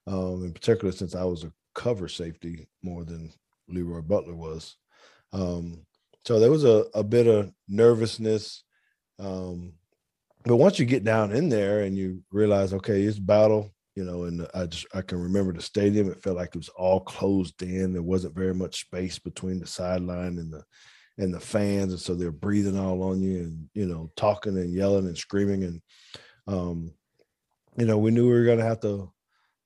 um, 0.08 0.44
in 0.44 0.52
particular 0.52 0.92
since 0.92 1.14
I 1.14 1.24
was 1.24 1.44
a 1.44 1.52
cover 1.76 2.08
safety 2.08 2.68
more 2.82 3.04
than 3.04 3.32
Leroy 3.68 4.02
Butler 4.02 4.36
was. 4.36 4.78
Um, 5.32 5.86
so 6.26 6.40
there 6.40 6.52
was 6.52 6.64
a, 6.64 6.86
a 6.96 7.04
bit 7.04 7.28
of 7.28 7.52
nervousness. 7.68 8.64
Um, 9.20 9.74
but 10.44 10.58
once 10.58 10.80
you 10.80 10.86
get 10.86 11.04
down 11.04 11.32
in 11.34 11.50
there 11.50 11.82
and 11.82 11.98
you 11.98 12.24
realize, 12.32 12.74
okay, 12.74 13.02
it's 13.02 13.20
battle, 13.20 13.75
you 13.96 14.04
know, 14.04 14.24
and 14.24 14.48
I 14.54 14.66
just 14.66 14.86
I 14.94 15.02
can 15.02 15.20
remember 15.20 15.54
the 15.54 15.62
stadium. 15.62 16.10
It 16.10 16.22
felt 16.22 16.38
like 16.38 16.50
it 16.50 16.58
was 16.58 16.70
all 16.70 17.00
closed 17.00 17.62
in. 17.62 17.94
There 17.94 18.02
wasn't 18.02 18.36
very 18.36 18.54
much 18.54 18.82
space 18.82 19.20
between 19.20 19.60
the 19.60 19.68
sideline 19.68 20.38
and 20.38 20.52
the 20.52 20.64
and 21.18 21.34
the 21.34 21.40
fans, 21.40 21.94
and 21.94 22.00
so 22.00 22.14
they're 22.14 22.32
breathing 22.32 22.78
all 22.78 23.02
on 23.04 23.22
you 23.22 23.40
and 23.40 23.70
you 23.74 23.86
know 23.86 24.12
talking 24.16 24.58
and 24.58 24.74
yelling 24.74 25.06
and 25.06 25.18
screaming 25.18 25.64
and 25.64 25.82
um, 26.48 26.92
you 27.78 27.86
know 27.86 27.98
we 27.98 28.12
knew 28.12 28.26
we 28.26 28.34
were 28.34 28.46
going 28.46 28.60
to 28.60 28.66
have 28.66 28.82
to 28.82 29.12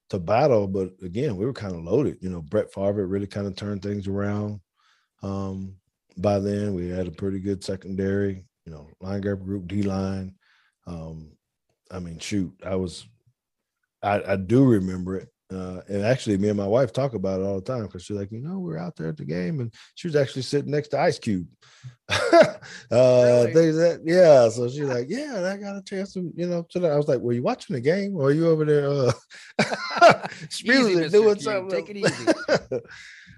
to 0.09 0.19
battle, 0.19 0.67
but 0.67 0.91
again 1.03 1.37
we 1.37 1.45
were 1.45 1.53
kind 1.53 1.75
of 1.75 1.83
loaded. 1.83 2.17
You 2.21 2.29
know, 2.29 2.41
Brett 2.41 2.73
Favre 2.73 3.05
really 3.05 3.27
kind 3.27 3.47
of 3.47 3.55
turned 3.55 3.81
things 3.81 4.07
around. 4.07 4.59
Um, 5.21 5.75
by 6.19 6.39
then. 6.39 6.73
We 6.73 6.89
had 6.89 7.07
a 7.07 7.11
pretty 7.11 7.39
good 7.39 7.63
secondary, 7.63 8.45
you 8.65 8.71
know, 8.71 8.89
linebacker 9.01 9.43
group, 9.43 9.67
D 9.67 9.83
line. 9.83 10.35
Um, 10.85 11.31
I 11.91 11.99
mean, 11.99 12.19
shoot, 12.19 12.53
I 12.65 12.75
was, 12.75 13.07
I, 14.01 14.33
I 14.33 14.35
do 14.35 14.65
remember 14.65 15.17
it. 15.17 15.29
Uh, 15.51 15.81
and 15.87 16.03
actually, 16.03 16.37
me 16.37 16.47
and 16.49 16.57
my 16.57 16.67
wife 16.67 16.93
talk 16.93 17.15
about 17.15 17.39
it 17.39 17.43
all 17.43 17.59
the 17.59 17.61
time 17.61 17.81
because 17.81 18.03
she's 18.03 18.15
like, 18.15 18.31
you 18.31 18.39
know, 18.39 18.59
we 18.59 18.73
are 18.73 18.77
out 18.77 18.95
there 18.95 19.09
at 19.09 19.17
the 19.17 19.25
game, 19.25 19.61
and 19.61 19.73
she 19.95 20.07
was 20.07 20.15
actually 20.15 20.43
sitting 20.43 20.69
next 20.69 20.89
to 20.89 20.99
Ice 20.99 21.17
Cube. 21.17 21.47
uh, 22.09 22.59
really? 22.91 23.53
things 23.53 23.75
that, 23.77 24.01
yeah. 24.05 24.47
So 24.49 24.69
she's 24.69 24.81
like, 24.81 25.07
yeah, 25.09 25.51
I 25.51 25.57
got 25.57 25.75
a 25.75 25.81
chance 25.81 26.13
to, 26.13 26.31
you 26.35 26.47
know, 26.47 26.67
to 26.69 26.87
I 26.87 26.95
was 26.95 27.07
like, 27.07 27.19
were 27.19 27.33
you 27.33 27.41
watching 27.41 27.73
the 27.73 27.81
game, 27.81 28.15
or 28.15 28.25
are 28.25 28.31
you 28.31 28.47
over 28.47 28.63
there, 28.63 28.89
uh, 28.89 30.27
easy, 30.63 31.09
doing 31.09 31.35
Cube. 31.35 31.41
something? 31.41 31.69
Take 31.69 31.89
it 31.89 31.97
easy. 31.97 32.81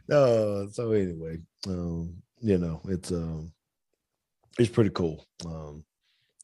no, 0.09 0.67
so 0.69 0.91
anyway, 0.91 1.37
um, 1.67 2.21
you 2.41 2.57
know, 2.57 2.81
it's 2.89 3.13
um 3.13 3.53
it's 4.59 4.69
pretty 4.69 4.89
cool 4.89 5.25
um 5.45 5.85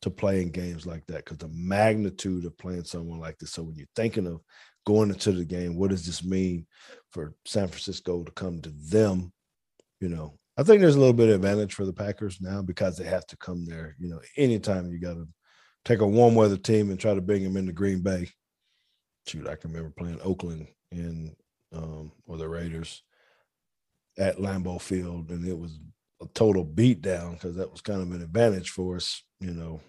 to 0.01 0.09
playing 0.09 0.51
games 0.51 0.85
like 0.85 1.05
that 1.07 1.25
because 1.25 1.37
the 1.37 1.49
magnitude 1.49 2.45
of 2.45 2.57
playing 2.57 2.83
someone 2.83 3.19
like 3.19 3.37
this. 3.37 3.51
So 3.53 3.63
when 3.63 3.75
you're 3.75 3.87
thinking 3.95 4.27
of 4.27 4.41
going 4.85 5.09
into 5.09 5.31
the 5.31 5.45
game, 5.45 5.75
what 5.75 5.89
does 5.89 6.05
this 6.05 6.23
mean 6.23 6.65
for 7.11 7.33
San 7.45 7.67
Francisco 7.67 8.23
to 8.23 8.31
come 8.31 8.61
to 8.61 8.71
them? 8.89 9.31
You 9.99 10.09
know, 10.09 10.37
I 10.57 10.63
think 10.63 10.81
there's 10.81 10.95
a 10.95 10.99
little 10.99 11.13
bit 11.13 11.29
of 11.29 11.35
advantage 11.35 11.73
for 11.73 11.85
the 11.85 11.93
Packers 11.93 12.39
now 12.41 12.61
because 12.61 12.97
they 12.97 13.05
have 13.05 13.25
to 13.27 13.37
come 13.37 13.65
there. 13.65 13.95
You 13.99 14.09
know, 14.09 14.21
anytime 14.37 14.91
you 14.91 14.99
got 14.99 15.15
to 15.15 15.27
take 15.87 16.01
a 16.01 16.07
warm 16.07 16.35
weather 16.35 16.57
team 16.57 16.89
and 16.89 16.99
try 16.99 17.13
to 17.13 17.21
bring 17.21 17.43
them 17.43 17.55
into 17.55 17.71
Green 17.71 18.01
Bay. 18.01 18.29
Shoot, 19.25 19.47
I 19.47 19.55
can 19.55 19.71
remember 19.71 19.93
playing 19.97 20.19
Oakland 20.21 20.67
in 20.91 21.33
um, 21.73 22.11
or 22.25 22.37
the 22.37 22.47
Raiders 22.47 23.03
at 24.17 24.37
Lambeau 24.37 24.81
Field, 24.81 25.29
and 25.31 25.47
it 25.47 25.57
was 25.57 25.79
a 26.21 26.25
total 26.33 26.65
beatdown 26.65 27.33
because 27.33 27.55
that 27.55 27.71
was 27.71 27.81
kind 27.81 28.01
of 28.01 28.11
an 28.11 28.21
advantage 28.21 28.69
for 28.69 28.97
us. 28.97 29.23
You 29.39 29.53
know, 29.53 29.81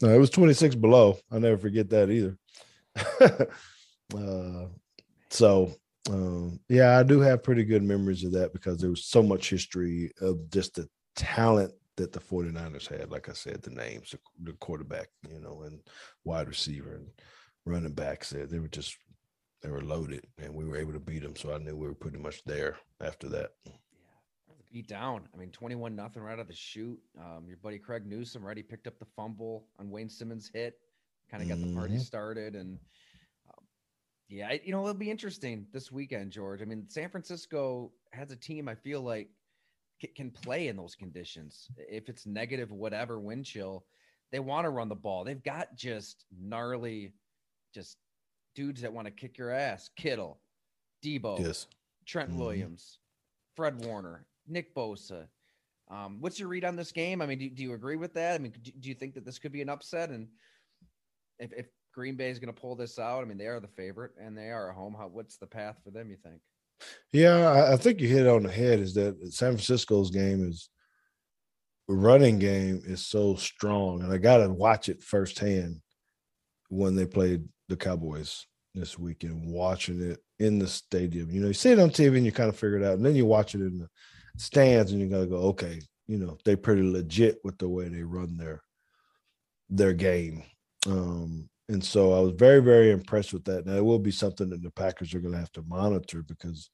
no, 0.00 0.08
it 0.08 0.18
was 0.18 0.30
26 0.30 0.74
below. 0.76 1.18
I 1.30 1.38
never 1.38 1.58
forget 1.58 1.90
that 1.90 2.10
either. 2.10 2.38
uh, 4.16 4.66
so, 5.30 5.72
um, 6.10 6.60
yeah, 6.68 6.98
I 6.98 7.02
do 7.02 7.20
have 7.20 7.42
pretty 7.42 7.64
good 7.64 7.82
memories 7.82 8.24
of 8.24 8.32
that 8.32 8.52
because 8.52 8.78
there 8.78 8.90
was 8.90 9.04
so 9.04 9.22
much 9.22 9.50
history 9.50 10.12
of 10.20 10.50
just 10.50 10.76
the 10.76 10.88
talent 11.16 11.72
that 11.96 12.12
the 12.12 12.20
49ers 12.20 12.88
had. 12.88 13.10
Like 13.10 13.28
I 13.28 13.32
said, 13.32 13.62
the 13.62 13.70
names, 13.70 14.14
the 14.42 14.52
quarterback, 14.54 15.08
you 15.28 15.40
know, 15.40 15.62
and 15.62 15.80
wide 16.24 16.48
receiver 16.48 16.94
and 16.94 17.08
running 17.66 17.92
backs. 17.92 18.30
They, 18.30 18.44
they 18.44 18.60
were 18.60 18.68
just 18.68 18.96
they 19.62 19.70
were 19.70 19.82
loaded, 19.82 20.24
and 20.38 20.54
we 20.54 20.64
were 20.64 20.76
able 20.76 20.92
to 20.92 21.00
beat 21.00 21.22
them. 21.22 21.34
So 21.34 21.52
I 21.52 21.58
knew 21.58 21.76
we 21.76 21.88
were 21.88 21.94
pretty 21.94 22.18
much 22.18 22.44
there 22.44 22.76
after 23.02 23.28
that. 23.30 23.50
Beat 24.78 24.86
down. 24.86 25.28
I 25.34 25.36
mean, 25.36 25.50
twenty-one 25.50 25.96
nothing 25.96 26.22
right 26.22 26.34
out 26.34 26.38
of 26.38 26.46
the 26.46 26.54
shoot. 26.54 27.00
Um, 27.18 27.46
your 27.48 27.56
buddy 27.56 27.80
Craig 27.80 28.06
Newsom 28.06 28.44
already 28.44 28.62
picked 28.62 28.86
up 28.86 28.96
the 29.00 29.06
fumble 29.16 29.66
on 29.80 29.90
Wayne 29.90 30.08
Simmons' 30.08 30.48
hit, 30.54 30.78
kind 31.28 31.42
of 31.42 31.48
got 31.48 31.60
the 31.60 31.74
party 31.74 31.94
mm-hmm. 31.94 32.02
started, 32.02 32.54
and 32.54 32.78
um, 33.48 33.64
yeah, 34.28 34.52
you 34.62 34.70
know 34.70 34.82
it'll 34.82 34.94
be 34.94 35.10
interesting 35.10 35.66
this 35.72 35.90
weekend, 35.90 36.30
George. 36.30 36.62
I 36.62 36.64
mean, 36.64 36.84
San 36.88 37.10
Francisco 37.10 37.90
has 38.12 38.30
a 38.30 38.36
team. 38.36 38.68
I 38.68 38.76
feel 38.76 39.00
like 39.00 39.30
can 40.14 40.30
play 40.30 40.68
in 40.68 40.76
those 40.76 40.94
conditions. 40.94 41.66
If 41.76 42.08
it's 42.08 42.24
negative, 42.24 42.70
whatever 42.70 43.18
wind 43.18 43.46
chill, 43.46 43.84
they 44.30 44.38
want 44.38 44.64
to 44.64 44.70
run 44.70 44.88
the 44.88 44.94
ball. 44.94 45.24
They've 45.24 45.42
got 45.42 45.74
just 45.74 46.24
gnarly, 46.40 47.14
just 47.74 47.96
dudes 48.54 48.82
that 48.82 48.92
want 48.92 49.06
to 49.06 49.10
kick 49.10 49.38
your 49.38 49.50
ass. 49.50 49.90
Kittle, 49.96 50.40
Deebo, 51.04 51.40
yes. 51.40 51.66
Trent 52.06 52.30
mm-hmm. 52.30 52.38
Williams, 52.38 53.00
Fred 53.56 53.84
Warner, 53.84 54.24
Nick 54.48 54.74
Bosa. 54.74 55.26
Um, 55.90 56.18
what's 56.20 56.38
your 56.38 56.48
read 56.48 56.64
on 56.64 56.76
this 56.76 56.92
game? 56.92 57.22
I 57.22 57.26
mean, 57.26 57.38
do, 57.38 57.48
do 57.48 57.62
you 57.62 57.72
agree 57.72 57.96
with 57.96 58.14
that? 58.14 58.34
I 58.34 58.38
mean, 58.38 58.52
do, 58.62 58.70
do, 58.78 58.88
you 58.88 58.94
think 58.94 59.14
that 59.14 59.24
this 59.24 59.38
could 59.38 59.52
be 59.52 59.62
an 59.62 59.70
upset? 59.70 60.10
And 60.10 60.28
if, 61.38 61.52
if 61.52 61.66
Green 61.94 62.16
Bay 62.16 62.30
is 62.30 62.38
going 62.38 62.52
to 62.52 62.60
pull 62.60 62.76
this 62.76 62.98
out, 62.98 63.22
I 63.22 63.24
mean, 63.24 63.38
they 63.38 63.46
are 63.46 63.60
the 63.60 63.68
favorite 63.68 64.12
and 64.20 64.36
they 64.36 64.50
are 64.50 64.70
at 64.70 64.76
home. 64.76 64.94
How, 64.98 65.08
what's 65.08 65.38
the 65.38 65.46
path 65.46 65.76
for 65.82 65.90
them, 65.90 66.10
you 66.10 66.16
think? 66.22 66.40
Yeah, 67.12 67.70
I, 67.72 67.76
think 67.76 68.00
you 68.00 68.08
hit 68.08 68.26
it 68.26 68.28
on 68.28 68.42
the 68.42 68.52
head 68.52 68.78
is 68.78 68.94
that 68.94 69.16
San 69.32 69.52
Francisco's 69.52 70.10
game 70.10 70.46
is 70.48 70.68
running 71.88 72.38
game 72.38 72.82
is 72.84 73.06
so 73.06 73.34
strong, 73.34 74.02
and 74.02 74.12
I 74.12 74.18
got 74.18 74.38
to 74.38 74.50
watch 74.50 74.88
it 74.88 75.02
firsthand 75.02 75.80
when 76.68 76.94
they 76.94 77.06
played 77.06 77.48
the 77.68 77.76
Cowboys 77.76 78.46
this 78.74 78.98
weekend, 78.98 79.50
watching 79.50 80.00
it 80.00 80.18
in 80.38 80.58
the 80.58 80.68
stadium. 80.68 81.30
You 81.30 81.40
know, 81.40 81.48
you 81.48 81.54
see 81.54 81.72
it 81.72 81.80
on 81.80 81.90
TV 81.90 82.16
and 82.16 82.26
you 82.26 82.32
kind 82.32 82.48
of 82.48 82.56
figure 82.56 82.78
it 82.78 82.84
out, 82.84 82.94
and 82.94 83.04
then 83.04 83.16
you 83.16 83.26
watch 83.26 83.54
it 83.54 83.60
in 83.60 83.78
the 83.78 83.88
stands 84.38 84.92
and 84.92 85.00
you 85.00 85.08
gotta 85.08 85.26
go, 85.26 85.36
okay, 85.36 85.80
you 86.06 86.18
know, 86.18 86.36
they 86.44 86.56
pretty 86.56 86.82
legit 86.82 87.38
with 87.44 87.58
the 87.58 87.68
way 87.68 87.88
they 87.88 88.02
run 88.02 88.36
their 88.36 88.62
their 89.68 89.92
game. 89.92 90.42
Um, 90.86 91.48
and 91.68 91.84
so 91.84 92.14
I 92.14 92.20
was 92.20 92.32
very, 92.32 92.60
very 92.60 92.90
impressed 92.90 93.34
with 93.34 93.44
that. 93.44 93.66
Now 93.66 93.74
it 93.74 93.84
will 93.84 93.98
be 93.98 94.10
something 94.10 94.48
that 94.50 94.62
the 94.62 94.70
Packers 94.70 95.14
are 95.14 95.20
gonna 95.20 95.38
have 95.38 95.52
to 95.52 95.62
monitor 95.68 96.22
because 96.22 96.70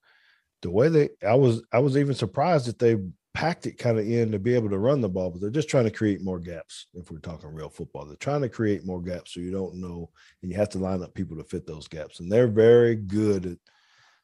the 0.63 0.71
way 0.71 0.89
they 0.89 1.09
I 1.27 1.35
was 1.35 1.63
I 1.73 1.81
was 1.81 1.97
even 1.97 2.15
surprised 2.15 2.67
that 2.67 2.79
they 2.79 2.97
packed 3.35 3.67
it 3.67 3.77
kind 3.79 3.99
of 3.99 4.09
in 4.09 4.31
to 4.31 4.39
be 4.39 4.55
able 4.55 4.71
to 4.71 4.79
run 4.79 5.01
the 5.01 5.09
ball, 5.09 5.29
but 5.29 5.41
they're 5.41 5.51
just 5.51 5.69
trying 5.69 5.85
to 5.85 5.91
create 5.91 6.23
more 6.23 6.39
gaps. 6.39 6.87
If 6.95 7.11
we're 7.11 7.19
talking 7.19 7.53
real 7.53 7.69
football, 7.69 8.07
they're 8.07 8.17
trying 8.17 8.43
to 8.43 8.49
create 8.49 8.87
more 8.87 9.03
gaps 9.03 9.35
so 9.35 9.41
you 9.41 9.51
don't 9.51 9.75
know, 9.75 10.09
and 10.41 10.51
you 10.51 10.57
have 10.57 10.69
to 10.71 10.79
line 10.79 11.03
up 11.03 11.15
people 11.15 11.37
to 11.37 11.45
fit 11.45 11.67
those 11.67 11.89
gaps. 11.89 12.21
And 12.21 12.31
they're 12.31 12.47
very 12.47 12.95
good 12.95 13.47
at 13.47 13.59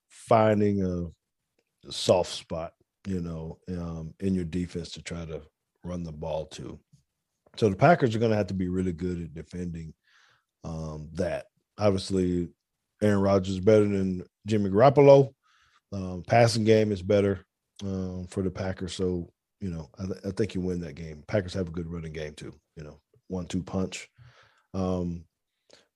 finding 0.09 1.13
a 1.85 1.93
soft 1.93 2.31
spot, 2.31 2.73
you 3.07 3.21
know, 3.21 3.59
um, 3.69 4.15
in 4.21 4.35
your 4.35 4.45
defense 4.45 4.91
to 4.91 5.03
try 5.03 5.25
to 5.25 5.43
run 5.85 6.03
the 6.03 6.13
ball 6.13 6.47
to. 6.47 6.79
So 7.57 7.69
the 7.69 7.77
Packers 7.77 8.15
are 8.15 8.19
going 8.19 8.31
to 8.31 8.37
have 8.37 8.49
to 8.49 8.55
be 8.55 8.69
really 8.69 8.93
good 8.93 9.21
at 9.23 9.35
defending 9.35 9.95
um, 10.65 11.09
that. 11.15 11.47
Obviously, 11.79 12.49
Aaron 13.03 13.21
Rodgers 13.21 13.55
is 13.55 13.61
better 13.61 13.87
than 13.87 14.25
Jimmy 14.47 14.71
Garoppolo. 14.71 15.33
Um, 15.93 16.23
passing 16.27 16.65
game 16.65 16.93
is 16.93 17.03
better 17.03 17.45
um, 17.83 18.27
for 18.29 18.43
the 18.43 18.51
Packers. 18.51 18.95
So, 18.95 19.31
you 19.61 19.71
know, 19.71 19.89
I, 19.99 20.05
th- 20.05 20.19
I, 20.25 20.31
think 20.31 20.55
you 20.55 20.61
win 20.61 20.81
that 20.83 20.95
game. 20.95 21.25
Packers 21.27 21.55
have 21.55 21.69
a 21.69 21.73
good 21.73 21.91
running 21.91 22.13
game 22.13 22.35
too, 22.35 22.55
you 22.77 22.85
know, 22.85 23.01
one 23.29 23.47
two 23.47 23.63
punch. 23.63 24.09
Um, 24.73 25.25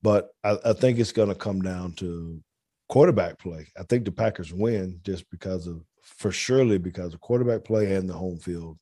but 0.02 0.30
I, 0.42 0.58
I 0.64 0.72
think 0.72 0.98
it's 0.98 1.12
going 1.12 1.28
to 1.28 1.34
come 1.34 1.62
down 1.62 1.92
to 1.94 2.42
quarterback 2.88 3.38
play. 3.38 3.68
I 3.78 3.84
think 3.84 4.04
the 4.04 4.12
Packers 4.12 4.52
win 4.52 5.00
just 5.04 5.30
because 5.30 5.66
of, 5.66 5.82
for 6.04 6.30
surely 6.30 6.78
because 6.78 7.14
of 7.14 7.20
quarterback 7.20 7.64
play 7.64 7.94
and 7.94 8.08
the 8.08 8.14
home 8.14 8.38
field 8.38 8.78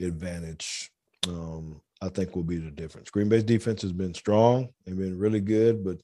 advantage. 0.00 0.90
Um, 1.28 1.80
I 2.02 2.08
think 2.08 2.36
will 2.36 2.42
be 2.42 2.58
the 2.58 2.70
difference. 2.70 3.10
Green 3.10 3.28
Bay's 3.28 3.44
defense 3.44 3.82
has 3.82 3.92
been 3.92 4.14
strong 4.14 4.68
and 4.86 4.98
been 4.98 5.18
really 5.18 5.40
good, 5.40 5.84
but 5.84 5.98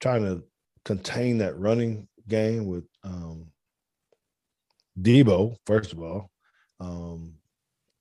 trying 0.00 0.22
to 0.22 0.42
contain 0.84 1.38
that 1.38 1.58
running 1.58 2.08
game 2.28 2.66
with 2.66 2.84
um, 3.04 3.46
Deebo, 5.00 5.56
first 5.66 5.92
of 5.92 6.02
all, 6.02 6.30
um, 6.80 7.34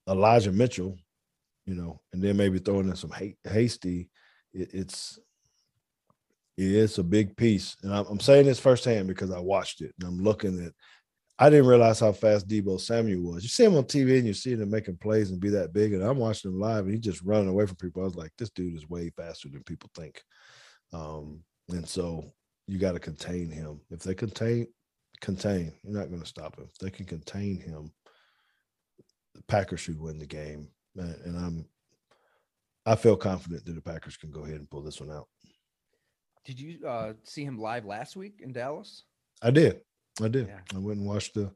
Elijah 0.08 0.52
Mitchell, 0.52 0.98
you 1.66 1.76
know, 1.76 2.02
and 2.12 2.22
then 2.22 2.36
maybe 2.36 2.60
throwing 2.60 2.90
in 2.90 2.96
some 2.96 3.14
Hasty. 3.46 4.10
It, 4.54 4.74
it's 4.74 5.20
it's 6.56 6.98
a 7.00 7.04
big 7.04 7.36
piece, 7.36 7.76
and 7.82 7.94
I'm, 7.94 8.06
I'm, 8.08 8.20
saying 8.20 8.46
this 8.46 8.60
firsthand 8.60 9.08
because 9.08 9.32
I 9.32 9.40
watched 9.40 9.82
it 9.82 9.94
and 10.00 10.08
I'm 10.08 10.22
looking 10.22 10.64
at. 10.66 10.74
I 11.44 11.50
didn't 11.50 11.68
realize 11.68 12.00
how 12.00 12.12
fast 12.12 12.48
Deebo 12.48 12.80
Samuel 12.80 13.34
was. 13.34 13.44
You 13.44 13.50
see 13.50 13.66
him 13.66 13.76
on 13.76 13.84
TV 13.84 14.18
and 14.18 14.28
you 14.28 14.34
see 14.34 14.54
him 14.54 14.70
making 14.70 14.98
plays 14.98 15.32
and 15.32 15.40
be 15.40 15.50
that 15.50 15.74
big, 15.74 15.94
and 15.94 16.04
I'm 16.04 16.18
watching 16.18 16.52
him 16.52 16.60
live 16.60 16.86
and 16.86 16.94
he's 16.94 17.04
just 17.04 17.22
running 17.22 17.50
away 17.50 17.66
from 17.66 17.76
people. 17.78 18.02
I 18.02 18.06
was 18.06 18.16
like, 18.16 18.32
this 18.38 18.50
dude 18.52 18.76
is 18.76 18.90
way 18.90 19.10
faster 19.10 19.50
than 19.50 19.64
people 19.64 19.90
think, 19.96 20.22
um, 20.94 21.42
and 21.70 21.88
so 21.88 22.24
you 22.68 22.78
got 22.78 22.94
to 22.94 23.00
contain 23.00 23.50
him. 23.50 23.82
If 23.90 24.00
they 24.00 24.16
contain 24.16 24.68
contain. 25.24 25.74
You're 25.84 25.98
not 25.98 26.10
going 26.10 26.22
to 26.22 26.28
stop 26.28 26.58
him. 26.58 26.68
If 26.72 26.78
they 26.78 26.92
can 26.92 27.06
contain 27.06 27.60
him, 27.60 27.92
the 29.34 29.42
Packers 29.44 29.80
should 29.80 30.00
win 30.00 30.20
the 30.20 30.28
game. 30.28 30.68
And 30.96 31.38
I'm, 31.38 31.66
I 32.86 32.96
feel 32.96 33.16
confident 33.16 33.66
that 33.66 33.74
the 33.74 33.82
Packers 33.82 34.18
can 34.18 34.32
go 34.32 34.44
ahead 34.44 34.58
and 34.58 34.70
pull 34.70 34.84
this 34.84 35.00
one 35.00 35.12
out. 35.12 35.28
Did 36.46 36.60
you 36.60 36.86
uh, 36.86 37.14
see 37.24 37.46
him 37.46 37.58
live 37.58 37.86
last 37.86 38.18
week 38.18 38.42
in 38.44 38.52
Dallas? 38.52 39.04
I 39.42 39.50
did. 39.50 39.80
I 40.22 40.28
did. 40.28 40.48
Yeah. 40.48 40.60
I 40.76 40.80
went 40.80 41.00
and 41.00 41.08
watched 41.08 41.34
the 41.34 41.52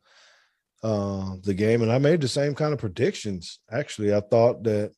uh, 0.83 1.35
the 1.43 1.53
game, 1.53 1.81
and 1.81 1.91
I 1.91 1.97
made 1.97 2.21
the 2.21 2.27
same 2.27 2.53
kind 2.53 2.73
of 2.73 2.79
predictions. 2.79 3.59
Actually, 3.71 4.13
I 4.13 4.19
thought 4.19 4.63
that 4.63 4.91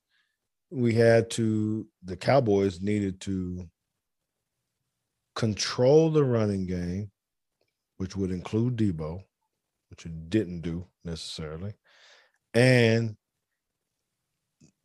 we 0.69 0.93
had 0.93 1.29
to 1.31 1.87
the 2.03 2.17
Cowboys 2.17 2.81
needed 2.81 3.21
to 3.21 3.67
control 5.35 6.09
the 6.11 6.23
running 6.23 6.65
game 6.67 7.11
which 7.99 8.15
would 8.15 8.31
include 8.31 8.77
Deebo, 8.77 9.21
which 9.89 10.05
it 10.05 10.29
didn't 10.29 10.61
do 10.61 10.87
necessarily. 11.03 11.73
And 12.53 13.17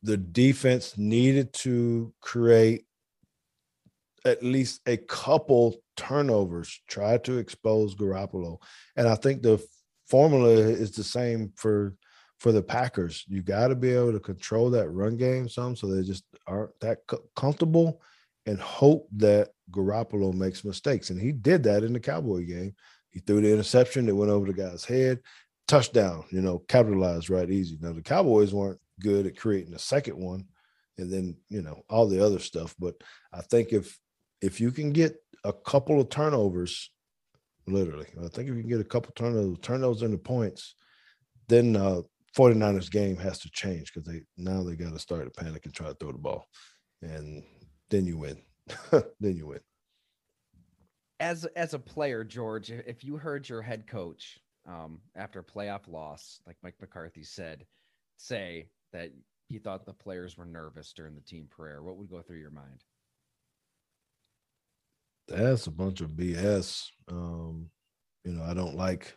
the 0.03 0.17
defense 0.17 0.97
needed 0.97 1.53
to 1.53 2.13
create 2.19 2.84
at 4.25 4.43
least 4.43 4.81
a 4.87 4.97
couple 4.97 5.75
turnovers, 5.95 6.81
try 6.87 7.17
to 7.19 7.37
expose 7.37 7.95
Garoppolo. 7.95 8.57
And 8.95 9.07
I 9.07 9.15
think 9.15 9.41
the 9.41 9.63
formula 10.07 10.49
is 10.49 10.91
the 10.91 11.03
same 11.03 11.51
for 11.55 11.95
for 12.39 12.51
the 12.51 12.61
Packers. 12.61 13.23
You 13.27 13.41
got 13.41 13.69
to 13.69 13.75
be 13.75 13.91
able 13.91 14.11
to 14.11 14.19
control 14.19 14.69
that 14.71 14.89
run 14.89 15.15
game 15.15 15.47
some 15.47 15.75
so 15.75 15.87
they 15.87 16.03
just 16.03 16.25
aren't 16.47 16.77
that 16.81 16.99
comfortable 17.35 18.01
and 18.45 18.59
hope 18.59 19.07
that 19.13 19.49
Garoppolo 19.71 20.33
makes 20.33 20.65
mistakes. 20.65 21.09
And 21.09 21.19
he 21.19 21.31
did 21.31 21.63
that 21.63 21.83
in 21.83 21.93
the 21.93 21.99
Cowboy 21.99 22.45
game. 22.45 22.75
He 23.09 23.19
threw 23.21 23.41
the 23.41 23.51
interception 23.51 24.05
that 24.05 24.15
went 24.15 24.31
over 24.31 24.47
the 24.47 24.53
guy's 24.53 24.83
head. 24.83 25.19
Touchdown, 25.67 26.25
you 26.29 26.41
know, 26.41 26.59
capitalized 26.67 27.29
right 27.29 27.49
easy. 27.49 27.77
Now 27.81 27.93
the 27.93 28.01
Cowboys 28.01 28.53
weren't 28.53 28.79
good 28.99 29.25
at 29.25 29.37
creating 29.37 29.73
a 29.73 29.79
second 29.79 30.17
one, 30.17 30.45
and 30.97 31.11
then 31.11 31.37
you 31.49 31.63
know 31.63 31.83
all 31.89 32.07
the 32.07 32.23
other 32.23 32.37
stuff. 32.37 32.75
But 32.77 32.95
I 33.33 33.41
think 33.41 33.73
if 33.73 33.97
if 34.41 34.59
you 34.59 34.71
can 34.71 34.91
get 34.91 35.15
a 35.43 35.53
couple 35.53 35.99
of 35.99 36.09
turnovers, 36.09 36.91
literally, 37.67 38.07
I 38.17 38.27
think 38.27 38.49
if 38.49 38.55
you 38.55 38.61
can 38.61 38.69
get 38.69 38.81
a 38.81 38.85
couple 38.85 39.11
turnovers, 39.15 39.57
turn 39.61 39.81
those 39.81 40.01
into 40.01 40.17
points, 40.17 40.75
then 41.47 41.75
uh 41.75 42.01
49ers 42.35 42.91
game 42.91 43.15
has 43.15 43.39
to 43.39 43.49
change 43.51 43.93
because 43.93 44.05
they 44.05 44.21
now 44.37 44.61
they 44.61 44.75
got 44.75 44.91
to 44.91 44.99
start 44.99 45.23
to 45.23 45.43
panic 45.43 45.65
and 45.65 45.73
try 45.73 45.87
to 45.87 45.93
throw 45.93 46.11
the 46.11 46.17
ball. 46.17 46.45
And 47.01 47.43
then 47.89 48.05
you 48.05 48.17
win. 48.17 48.41
then 48.91 49.37
you 49.37 49.47
win 49.47 49.59
as 51.19 51.45
as 51.55 51.73
a 51.73 51.79
player, 51.79 52.23
George, 52.23 52.71
if 52.71 53.03
you 53.03 53.17
heard 53.17 53.47
your 53.47 53.61
head 53.61 53.87
coach 53.87 54.39
um, 54.67 54.99
after 55.15 55.39
a 55.39 55.43
playoff 55.43 55.87
loss, 55.87 56.39
like 56.45 56.57
Mike 56.63 56.75
McCarthy 56.81 57.23
said, 57.23 57.65
say 58.17 58.67
that 58.91 59.11
he 59.47 59.59
thought 59.59 59.85
the 59.85 59.93
players 59.93 60.37
were 60.37 60.45
nervous 60.45 60.93
during 60.93 61.15
the 61.15 61.21
team 61.21 61.47
prayer, 61.49 61.83
what 61.83 61.97
would 61.97 62.09
go 62.09 62.21
through 62.21 62.39
your 62.39 62.51
mind? 62.51 62.83
That's 65.27 65.67
a 65.67 65.71
bunch 65.71 66.01
of 66.01 66.11
BS. 66.11 66.87
Um, 67.09 67.69
you 68.23 68.33
know, 68.33 68.43
I 68.43 68.53
don't 68.53 68.75
like. 68.75 69.15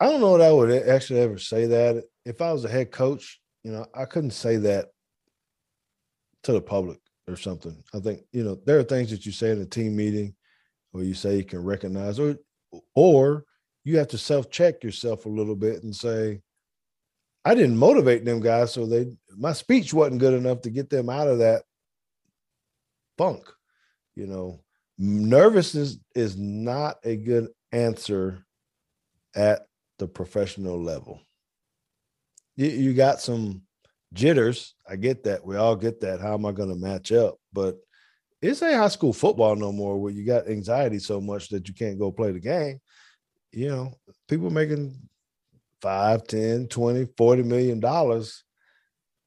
I 0.00 0.06
don't 0.06 0.20
know 0.20 0.36
that 0.36 0.48
I 0.48 0.52
would 0.52 0.70
actually 0.88 1.20
ever 1.20 1.38
say 1.38 1.66
that. 1.66 2.04
If 2.24 2.40
I 2.40 2.52
was 2.52 2.64
a 2.64 2.68
head 2.68 2.90
coach, 2.90 3.40
you 3.62 3.72
know, 3.72 3.86
I 3.94 4.04
couldn't 4.04 4.32
say 4.32 4.56
that 4.56 4.88
to 6.44 6.52
the 6.52 6.60
public 6.60 6.98
or 7.28 7.36
something. 7.36 7.82
I 7.94 8.00
think 8.00 8.22
you 8.32 8.44
know 8.44 8.58
there 8.66 8.78
are 8.78 8.84
things 8.84 9.10
that 9.10 9.26
you 9.26 9.32
say 9.32 9.50
in 9.50 9.60
a 9.60 9.66
team 9.66 9.94
meeting, 9.96 10.34
where 10.92 11.04
you 11.04 11.14
say 11.14 11.36
you 11.36 11.44
can 11.44 11.62
recognize, 11.62 12.18
or 12.18 12.36
or 12.94 13.44
you 13.84 13.98
have 13.98 14.08
to 14.08 14.18
self 14.18 14.50
check 14.50 14.82
yourself 14.82 15.26
a 15.26 15.30
little 15.30 15.56
bit 15.56 15.82
and 15.82 15.94
say, 15.94 16.40
I 17.44 17.54
didn't 17.54 17.76
motivate 17.76 18.24
them 18.24 18.40
guys, 18.40 18.72
so 18.72 18.86
they 18.86 19.16
my 19.36 19.52
speech 19.52 19.92
wasn't 19.92 20.20
good 20.20 20.34
enough 20.34 20.62
to 20.62 20.70
get 20.70 20.90
them 20.90 21.08
out 21.08 21.28
of 21.28 21.38
that 21.38 21.62
funk. 23.18 23.44
You 24.14 24.26
know, 24.26 24.60
nervousness 24.98 25.98
is 26.14 26.36
not 26.36 26.96
a 27.04 27.16
good 27.16 27.48
answer 27.72 28.44
at 29.34 29.66
the 29.98 30.06
professional 30.06 30.82
level. 30.82 31.20
You, 32.56 32.66
you 32.66 32.94
got 32.94 33.20
some 33.20 33.62
jitters. 34.12 34.74
I 34.88 34.96
get 34.96 35.24
that. 35.24 35.44
We 35.44 35.56
all 35.56 35.76
get 35.76 36.00
that. 36.00 36.20
How 36.20 36.34
am 36.34 36.44
I 36.44 36.52
going 36.52 36.68
to 36.68 36.76
match 36.76 37.12
up? 37.12 37.36
But 37.52 37.76
it's 38.42 38.60
a 38.60 38.76
high 38.76 38.88
school 38.88 39.12
football 39.12 39.56
no 39.56 39.72
more 39.72 39.98
where 39.98 40.12
you 40.12 40.26
got 40.26 40.48
anxiety 40.48 40.98
so 40.98 41.20
much 41.20 41.48
that 41.48 41.68
you 41.68 41.74
can't 41.74 41.98
go 41.98 42.10
play 42.10 42.32
the 42.32 42.40
game. 42.40 42.80
You 43.52 43.68
know, 43.68 43.92
people 44.28 44.50
making 44.50 44.96
5, 45.80 46.26
10, 46.26 46.68
20, 46.68 47.08
40 47.16 47.42
million 47.42 47.80
dollars. 47.80 48.44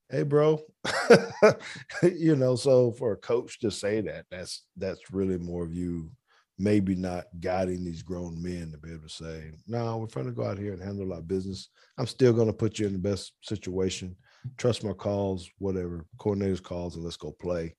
Hey, 0.10 0.24
bro. 0.24 0.62
you 2.04 2.36
know, 2.36 2.56
so 2.56 2.92
for 2.92 3.14
a 3.14 3.18
coach 3.18 3.60
to 3.60 3.72
say 3.72 4.02
that, 4.02 4.26
that's 4.30 4.64
that's 4.78 5.12
really 5.12 5.38
more 5.38 5.64
of 5.64 5.74
you 5.74 6.12
maybe 6.58 6.96
not 6.96 7.26
guiding 7.42 7.84
these 7.84 8.02
grown 8.02 8.42
men 8.42 8.72
to 8.72 8.78
be 8.78 8.90
able 8.90 9.02
to 9.02 9.10
say, 9.10 9.52
no, 9.68 9.98
we're 9.98 10.08
trying 10.08 10.26
to 10.26 10.32
go 10.32 10.46
out 10.46 10.58
here 10.58 10.72
and 10.72 10.82
handle 10.82 11.12
our 11.12 11.22
business. 11.22 11.68
I'm 11.98 12.08
still 12.08 12.32
going 12.32 12.48
to 12.48 12.54
put 12.54 12.80
you 12.80 12.88
in 12.88 12.94
the 12.94 13.00
best 13.00 13.34
situation 13.42 14.16
trust 14.58 14.84
my 14.84 14.94
calls, 14.94 15.50
whatever, 15.58 16.06
coordinators 16.18 16.62
calls, 16.62 16.96
and 16.96 17.04
let's 17.04 17.18
go 17.18 17.32
play. 17.32 17.76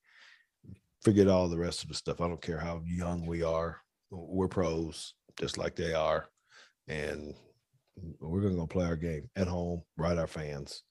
Forget 1.01 1.27
all 1.27 1.47
the 1.47 1.57
rest 1.57 1.83
of 1.83 1.89
the 1.89 1.95
stuff. 1.95 2.21
I 2.21 2.27
don't 2.27 2.41
care 2.41 2.59
how 2.59 2.81
young 2.85 3.25
we 3.25 3.43
are. 3.43 3.77
We're 4.09 4.47
pros, 4.47 5.13
just 5.39 5.57
like 5.57 5.75
they 5.75 5.93
are. 5.93 6.27
And 6.87 7.35
we're 8.19 8.41
gonna 8.41 8.55
go 8.55 8.67
play 8.67 8.85
our 8.85 8.95
game 8.95 9.29
at 9.35 9.47
home, 9.47 9.83
ride 9.97 10.17
our 10.17 10.27
fans, 10.27 10.83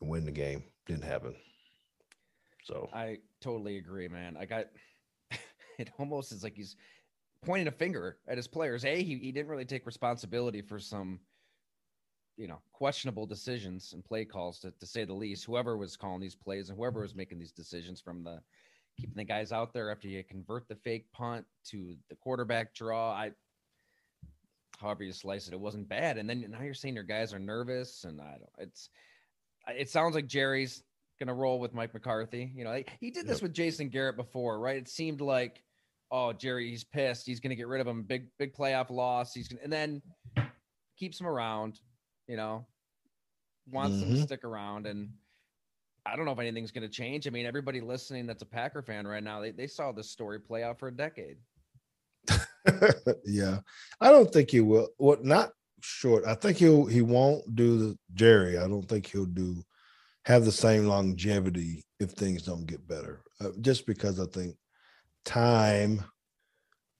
and 0.00 0.10
win 0.10 0.24
the 0.24 0.32
game. 0.32 0.64
Didn't 0.86 1.04
happen. 1.04 1.34
So 2.62 2.88
I 2.92 3.18
totally 3.40 3.78
agree, 3.78 4.08
man. 4.08 4.36
I 4.38 4.46
got 4.46 4.66
it 5.78 5.90
almost 5.98 6.32
is 6.32 6.42
like 6.42 6.56
he's 6.56 6.76
pointing 7.44 7.68
a 7.68 7.72
finger 7.72 8.18
at 8.28 8.36
his 8.36 8.46
players. 8.46 8.84
A, 8.84 9.02
he, 9.02 9.16
he 9.16 9.32
didn't 9.32 9.48
really 9.48 9.64
take 9.64 9.84
responsibility 9.84 10.62
for 10.62 10.78
some, 10.78 11.18
you 12.36 12.46
know, 12.46 12.60
questionable 12.72 13.26
decisions 13.26 13.92
and 13.92 14.04
play 14.04 14.24
calls 14.24 14.60
to, 14.60 14.70
to 14.70 14.86
say 14.86 15.04
the 15.04 15.12
least. 15.12 15.44
Whoever 15.44 15.76
was 15.76 15.96
calling 15.96 16.20
these 16.20 16.36
plays 16.36 16.68
and 16.68 16.78
whoever 16.78 17.00
was 17.00 17.14
making 17.14 17.38
these 17.38 17.52
decisions 17.52 18.00
from 18.00 18.22
the 18.22 18.40
keeping 18.96 19.16
the 19.16 19.24
guys 19.24 19.52
out 19.52 19.72
there 19.72 19.90
after 19.90 20.06
you 20.06 20.22
convert 20.22 20.68
the 20.68 20.76
fake 20.76 21.06
punt 21.12 21.44
to 21.64 21.96
the 22.10 22.16
quarterback 22.16 22.74
draw. 22.74 23.10
I 23.10 23.32
however 24.78 25.04
you 25.04 25.12
slice 25.12 25.48
it, 25.48 25.54
it 25.54 25.60
wasn't 25.60 25.88
bad. 25.88 26.18
And 26.18 26.28
then 26.28 26.44
now 26.48 26.62
you're 26.62 26.74
saying 26.74 26.94
your 26.94 27.04
guys 27.04 27.32
are 27.32 27.38
nervous, 27.38 28.04
and 28.04 28.20
I 28.20 28.32
don't. 28.38 28.50
It's 28.58 28.90
it 29.68 29.88
sounds 29.88 30.14
like 30.14 30.26
Jerry's 30.26 30.82
gonna 31.24 31.36
roll 31.36 31.58
with 31.58 31.74
Mike 31.74 31.94
McCarthy. 31.94 32.52
You 32.54 32.64
know, 32.64 32.82
he 33.00 33.10
did 33.10 33.26
this 33.26 33.38
yep. 33.38 33.42
with 33.42 33.54
Jason 33.54 33.88
Garrett 33.88 34.16
before, 34.16 34.58
right? 34.58 34.76
It 34.76 34.88
seemed 34.88 35.20
like, 35.20 35.62
oh, 36.10 36.32
Jerry, 36.32 36.68
he's 36.68 36.84
pissed. 36.84 37.26
He's 37.26 37.40
gonna 37.40 37.54
get 37.54 37.68
rid 37.68 37.80
of 37.80 37.86
him. 37.86 38.02
Big 38.02 38.26
big 38.38 38.54
playoff 38.54 38.90
loss. 38.90 39.34
He's 39.34 39.48
gonna, 39.48 39.60
and 39.62 39.72
then 39.72 40.02
keeps 40.98 41.20
him 41.20 41.26
around. 41.26 41.80
You 42.28 42.36
know, 42.36 42.66
wants 43.70 43.96
mm-hmm. 43.96 44.10
them 44.10 44.16
to 44.16 44.22
stick 44.22 44.44
around 44.44 44.86
and. 44.86 45.10
I 46.04 46.16
don't 46.16 46.24
know 46.24 46.32
if 46.32 46.40
anything's 46.40 46.72
going 46.72 46.82
to 46.82 46.92
change. 46.92 47.28
I 47.28 47.30
mean, 47.30 47.46
everybody 47.46 47.80
listening 47.80 48.26
that's 48.26 48.42
a 48.42 48.44
Packer 48.44 48.82
fan 48.82 49.06
right 49.06 49.22
now, 49.22 49.40
they, 49.40 49.52
they 49.52 49.68
saw 49.68 49.92
this 49.92 50.10
story 50.10 50.40
play 50.40 50.64
out 50.64 50.80
for 50.80 50.88
a 50.88 50.92
decade. 50.92 51.36
yeah, 53.24 53.58
I 54.00 54.10
don't 54.10 54.32
think 54.32 54.50
he 54.50 54.60
will. 54.60 54.88
What 54.96 55.20
well, 55.20 55.28
not 55.28 55.50
short. 55.80 56.24
I 56.26 56.34
think 56.34 56.58
he'll 56.58 56.86
he 56.86 57.02
won't 57.02 57.54
do 57.54 57.78
the 57.78 57.98
Jerry. 58.14 58.58
I 58.58 58.68
don't 58.68 58.88
think 58.88 59.06
he'll 59.06 59.24
do 59.26 59.62
have 60.24 60.44
the 60.44 60.52
same 60.52 60.86
longevity 60.86 61.84
if 61.98 62.10
things 62.10 62.42
don't 62.42 62.66
get 62.66 62.86
better. 62.86 63.22
Uh, 63.40 63.50
just 63.60 63.86
because 63.86 64.20
I 64.20 64.26
think 64.26 64.56
time 65.24 66.04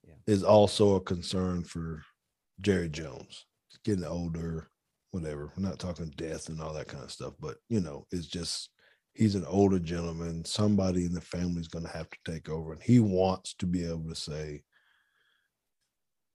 yeah. 0.06 0.14
is 0.26 0.42
also 0.42 0.96
a 0.96 1.00
concern 1.00 1.64
for 1.64 2.02
Jerry 2.60 2.88
Jones. 2.88 3.46
He's 3.68 3.78
getting 3.84 4.04
older, 4.04 4.68
whatever. 5.12 5.52
We're 5.56 5.68
not 5.68 5.78
talking 5.78 6.12
death 6.16 6.48
and 6.48 6.60
all 6.60 6.74
that 6.74 6.88
kind 6.88 7.04
of 7.04 7.12
stuff, 7.12 7.34
but 7.40 7.56
you 7.68 7.80
know, 7.80 8.06
it's 8.10 8.26
just 8.26 8.70
he's 9.14 9.34
an 9.34 9.46
older 9.46 9.78
gentleman. 9.78 10.44
Somebody 10.44 11.04
in 11.04 11.12
the 11.12 11.20
family 11.20 11.60
is 11.60 11.68
going 11.68 11.84
to 11.84 11.92
have 11.92 12.08
to 12.10 12.18
take 12.32 12.48
over, 12.48 12.72
and 12.72 12.82
he 12.82 13.00
wants 13.00 13.54
to 13.54 13.66
be 13.66 13.84
able 13.84 14.08
to 14.08 14.16
say, 14.16 14.62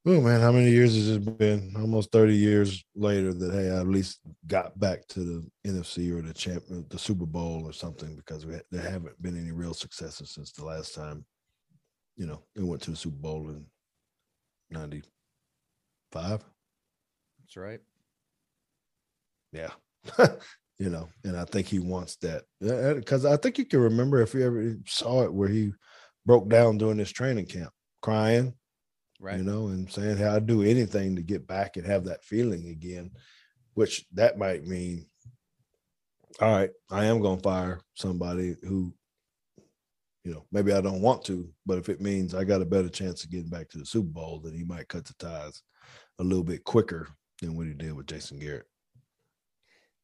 Oh 0.10 0.22
man, 0.22 0.40
how 0.40 0.54
many 0.54 0.72
years 0.72 0.96
has 0.96 1.10
it 1.10 1.38
been? 1.38 1.74
Almost 1.76 2.14
30 2.14 2.34
years 2.34 2.82
later 2.96 3.34
that 3.34 3.52
hey, 3.52 3.72
I 3.72 3.82
at 3.82 3.90
least 3.90 4.22
got 4.48 4.80
back 4.80 5.06
to 5.10 5.20
the 5.20 5.52
NFC 5.70 6.18
or 6.18 6.22
the 6.22 6.34
champ 6.34 6.64
uh, 6.72 6.78
the 6.88 6.98
Super 6.98 7.26
Bowl 7.26 7.64
or 7.66 7.74
something 7.74 8.16
because 8.16 8.46
we, 8.46 8.56
there 8.72 8.90
haven't 8.90 9.22
been 9.22 9.38
any 9.38 9.52
real 9.52 9.74
successes 9.74 10.32
since 10.32 10.54
the 10.54 10.64
last 10.64 10.96
time, 10.96 11.26
you 12.16 12.26
know, 12.26 12.42
we 12.56 12.64
went 12.64 12.82
to 12.84 12.92
the 12.92 12.96
Super 12.96 13.18
Bowl 13.18 13.50
in 13.50 13.66
95. 14.70 16.42
That's 17.42 17.58
right. 17.58 17.82
Yeah. 19.52 19.72
you 20.80 20.90
know, 20.90 21.10
and 21.26 21.36
I 21.36 21.44
think 21.44 21.68
he 21.68 21.80
wants 21.80 22.16
that 22.22 22.44
because 22.62 23.26
I 23.26 23.36
think 23.36 23.58
you 23.58 23.66
can 23.66 23.82
remember 23.82 24.22
if 24.22 24.34
you 24.34 24.46
ever 24.46 24.74
saw 24.86 25.24
it 25.24 25.34
where 25.34 25.50
he 25.50 25.74
broke 26.26 26.48
down 26.48 26.78
during 26.78 26.98
his 26.98 27.12
training 27.12 27.48
camp, 27.48 27.74
crying, 28.02 28.54
right. 29.20 29.38
you 29.38 29.44
know 29.44 29.68
and 29.68 29.92
saying 29.92 30.18
how 30.18 30.36
I'd 30.36 30.48
do 30.48 30.64
anything 30.64 31.16
to 31.16 31.22
get 31.22 31.48
back 31.48 31.78
and 31.78 31.86
have 31.86 32.06
that 32.06 32.24
feeling 32.24 32.68
again 32.70 33.12
which 33.74 34.06
that 34.14 34.38
might 34.38 34.66
mean 34.66 35.06
all 36.42 36.52
right 36.52 36.72
i 36.92 37.06
am 37.06 37.22
going 37.22 37.38
to 37.38 37.44
fire 37.44 37.80
somebody 37.96 38.56
who 38.64 38.94
you 40.24 40.34
know 40.34 40.46
maybe 40.52 40.74
i 40.74 40.82
don't 40.82 41.02
want 41.02 41.24
to 41.26 41.50
but 41.66 41.78
if 41.78 41.90
it 41.90 42.02
means 42.02 42.36
i 42.36 42.44
got 42.44 42.62
a 42.62 42.66
better 42.66 42.90
chance 42.90 43.24
of 43.24 43.32
getting 43.32 43.50
back 43.50 43.70
to 43.70 43.78
the 43.78 43.86
super 43.86 44.10
bowl 44.10 44.42
then 44.44 44.54
he 44.54 44.64
might 44.64 44.88
cut 44.88 45.06
the 45.06 45.14
ties 45.14 45.62
a 46.20 46.24
little 46.24 46.44
bit 46.44 46.64
quicker 46.64 47.08
than 47.42 47.56
what 47.56 47.68
he 47.68 47.74
did 47.74 47.94
with 47.94 48.08
jason 48.08 48.40
garrett. 48.40 48.66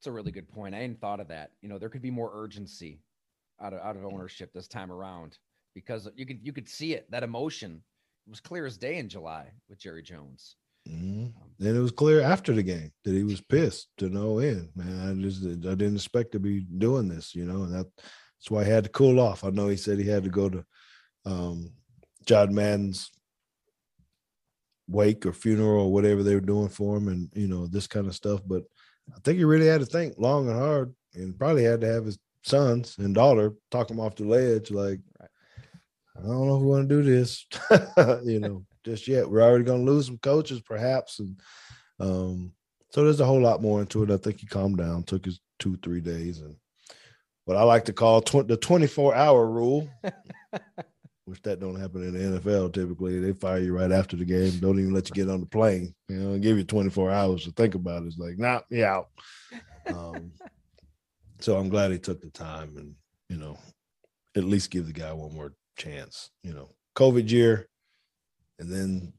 It's 0.03 0.07
a 0.09 0.11
really 0.11 0.33
good 0.33 0.51
point. 0.51 0.75
I 0.75 0.79
hadn't 0.79 0.99
thought 0.99 1.21
of 1.21 1.29
that. 1.29 1.51
You 1.61 1.69
know 1.69 1.79
there 1.79 1.87
could 1.87 2.01
be 2.01 2.11
more 2.11 2.29
urgency 2.33 2.99
out 3.61 3.71
of 3.71 3.79
out 3.79 3.95
of 3.95 4.01
mm. 4.01 4.13
ownership 4.13 4.51
this 4.51 4.67
time 4.67 4.91
around 4.91 5.37
because 5.73 6.09
you 6.17 6.25
could 6.25 6.39
you 6.43 6.51
could 6.51 6.67
see 6.67 6.93
it 6.93 7.09
that 7.09 7.23
emotion 7.23 7.81
was 8.27 8.39
clear 8.39 8.65
as 8.65 8.77
day 8.77 8.97
in 8.97 9.09
July 9.09 9.51
with 9.69 9.79
Jerry 9.79 10.03
Jones. 10.03 10.55
Mm-hmm. 10.89 11.25
Um, 11.25 11.51
and 11.59 11.77
it 11.77 11.79
was 11.79 11.91
clear 11.91 12.21
after 12.21 12.53
the 12.53 12.63
game 12.63 12.91
that 13.03 13.13
he 13.13 13.23
was 13.23 13.41
pissed 13.41 13.87
to 13.97 14.09
no 14.09 14.39
end. 14.39 14.69
Man, 14.75 15.09
I 15.09 15.21
just 15.21 15.43
I 15.43 15.75
didn't 15.75 15.95
expect 15.95 16.33
to 16.33 16.39
be 16.39 16.61
doing 16.61 17.07
this, 17.07 17.33
you 17.35 17.45
know, 17.45 17.63
and 17.63 17.73
that, 17.73 17.87
that's 17.95 18.49
why 18.51 18.65
he 18.65 18.71
had 18.71 18.83
to 18.83 18.89
cool 18.89 19.19
off. 19.19 19.43
I 19.43 19.49
know 19.49 19.69
he 19.69 19.77
said 19.77 19.97
he 19.97 20.07
had 20.07 20.23
to 20.25 20.29
go 20.29 20.49
to 20.49 20.65
um, 21.25 21.71
John 22.25 22.53
Madden's 22.53 23.11
wake 24.89 25.25
or 25.25 25.31
funeral 25.31 25.85
or 25.85 25.93
whatever 25.93 26.21
they 26.23 26.35
were 26.35 26.41
doing 26.41 26.69
for 26.69 26.97
him, 26.97 27.07
and 27.07 27.29
you 27.33 27.47
know 27.47 27.67
this 27.67 27.87
kind 27.87 28.07
of 28.07 28.15
stuff. 28.15 28.41
But 28.45 28.63
I 29.15 29.19
think 29.23 29.37
he 29.37 29.45
really 29.45 29.67
had 29.67 29.79
to 29.79 29.85
think 29.85 30.15
long 30.17 30.49
and 30.49 30.57
hard, 30.57 30.93
and 31.13 31.37
probably 31.37 31.63
had 31.63 31.81
to 31.81 31.87
have 31.87 32.05
his 32.05 32.19
sons 32.43 32.97
and 32.99 33.15
daughter 33.15 33.53
talk 33.71 33.89
him 33.89 33.99
off 33.99 34.15
the 34.15 34.25
ledge, 34.25 34.71
like. 34.71 34.99
Right 35.19 35.29
I 36.17 36.21
don't 36.21 36.47
know 36.47 36.55
if 36.57 36.61
we 36.61 36.67
want 36.67 36.89
to 36.89 36.95
do 36.95 37.03
this, 37.03 37.45
you 38.23 38.39
know, 38.39 38.65
just 38.83 39.07
yet. 39.07 39.29
We're 39.29 39.41
already 39.41 39.63
going 39.63 39.85
to 39.85 39.91
lose 39.91 40.05
some 40.05 40.19
coaches, 40.19 40.61
perhaps, 40.61 41.19
and 41.19 41.39
um, 41.99 42.51
so 42.91 43.03
there's 43.03 43.19
a 43.19 43.25
whole 43.25 43.41
lot 43.41 43.61
more 43.61 43.81
into 43.81 44.03
it. 44.03 44.11
I 44.11 44.17
think 44.17 44.39
he 44.39 44.45
calmed 44.45 44.77
down, 44.77 45.03
took 45.03 45.25
his 45.25 45.39
two, 45.57 45.77
three 45.77 46.01
days, 46.01 46.41
and 46.41 46.55
what 47.45 47.57
I 47.57 47.63
like 47.63 47.85
to 47.85 47.93
call 47.93 48.21
tw- 48.21 48.47
the 48.47 48.57
24 48.57 49.15
hour 49.15 49.47
rule, 49.47 49.89
which 51.25 51.41
that 51.41 51.59
don't 51.59 51.79
happen 51.79 52.03
in 52.03 52.13
the 52.13 52.39
NFL. 52.39 52.73
Typically, 52.73 53.19
they 53.19 53.33
fire 53.33 53.59
you 53.59 53.75
right 53.75 53.91
after 53.91 54.15
the 54.15 54.25
game. 54.25 54.59
Don't 54.59 54.79
even 54.79 54.93
let 54.93 55.09
you 55.09 55.15
get 55.15 55.31
on 55.31 55.39
the 55.39 55.47
plane. 55.47 55.95
You 56.07 56.17
know, 56.17 56.37
give 56.37 56.57
you 56.57 56.63
24 56.63 57.09
hours 57.09 57.45
to 57.45 57.51
think 57.51 57.73
about 57.73 58.03
it. 58.03 58.07
It's 58.07 58.19
like, 58.19 58.37
nah, 58.37 58.61
me 58.69 58.83
out. 58.83 59.09
Um, 59.87 60.31
so 61.39 61.57
I'm 61.57 61.69
glad 61.69 61.91
he 61.91 61.97
took 61.97 62.21
the 62.21 62.29
time 62.29 62.77
and 62.77 62.93
you 63.29 63.37
know, 63.37 63.57
at 64.35 64.43
least 64.43 64.69
give 64.69 64.85
the 64.85 64.93
guy 64.93 65.11
one 65.11 65.33
more 65.33 65.53
chance. 65.77 66.29
You 66.43 66.53
know, 66.53 66.69
COVID 66.95 67.29
year, 67.29 67.67
and 68.59 68.69
then 68.69 69.13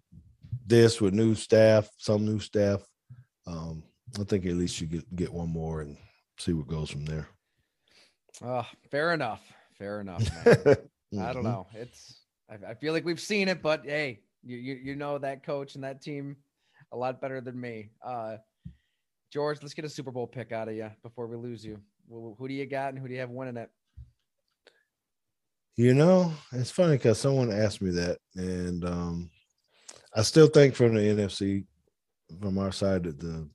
this 0.67 1.01
with 1.01 1.15
new 1.15 1.35
staff, 1.35 1.89
some 1.99 2.25
new 2.25 2.39
staff. 2.39 2.83
Um, 3.47 3.83
I 4.19 4.25
think 4.25 4.47
at 4.47 4.55
least 4.55 4.81
you 4.81 4.87
get 4.87 5.17
get 5.17 5.33
one 5.33 5.51
more 5.51 5.83
and 5.83 5.97
see 6.39 6.53
what 6.53 6.69
goes 6.69 6.91
from 6.91 7.05
there. 7.05 7.29
Oh, 8.43 8.67
fair 8.91 9.13
enough. 9.13 9.43
Fair 9.79 10.01
enough. 10.01 10.23
mm-hmm. 10.45 11.21
I 11.21 11.33
don't 11.33 11.43
mm-hmm. 11.43 11.43
know. 11.43 11.67
It's 11.75 12.21
I, 12.51 12.71
I, 12.71 12.75
feel 12.75 12.93
like 12.93 13.05
we've 13.05 13.21
seen 13.21 13.49
it, 13.49 13.63
but 13.63 13.85
hey, 13.85 14.21
you, 14.43 14.57
you 14.57 14.75
you 14.75 14.97
know 14.97 15.19
that 15.19 15.45
coach 15.45 15.75
and 15.75 15.85
that 15.85 16.01
team 16.01 16.37
a 16.93 16.97
lot 16.97 17.21
better 17.21 17.41
than 17.41 17.61
me. 17.61 17.91
Uh, 18.05 18.37
George, 19.33 19.59
let's 19.63 19.75
get 19.75 19.85
a 19.85 19.89
Super 19.89 20.13
Bowl 20.13 20.27
pick 20.27 20.53
out 20.53 20.69
of 20.69 20.75
you 20.75 20.91
before 21.03 21.27
we 21.27 21.37
lose 21.37 21.65
you. 21.65 21.81
Who, 22.09 22.37
who 22.39 22.47
do 22.47 22.55
you 22.55 22.67
got 22.67 22.91
and 22.91 22.99
who 22.99 23.09
do 23.09 23.15
you 23.15 23.21
have 23.21 23.31
winning 23.31 23.57
it? 23.57 23.71
You 25.77 25.93
know, 25.93 26.33
it's 26.53 26.71
funny 26.71 26.93
because 26.93 27.19
someone 27.19 27.51
asked 27.53 27.83
me 27.83 27.91
that, 27.91 28.19
and 28.37 28.85
um, 28.85 29.31
I 30.15 30.23
still 30.23 30.47
think 30.47 30.77
from 30.77 30.95
the 30.95 31.01
NFC, 31.01 31.65
from 32.41 32.59
our 32.59 32.71
side, 32.71 33.03
that 33.05 33.19
the 33.19 33.49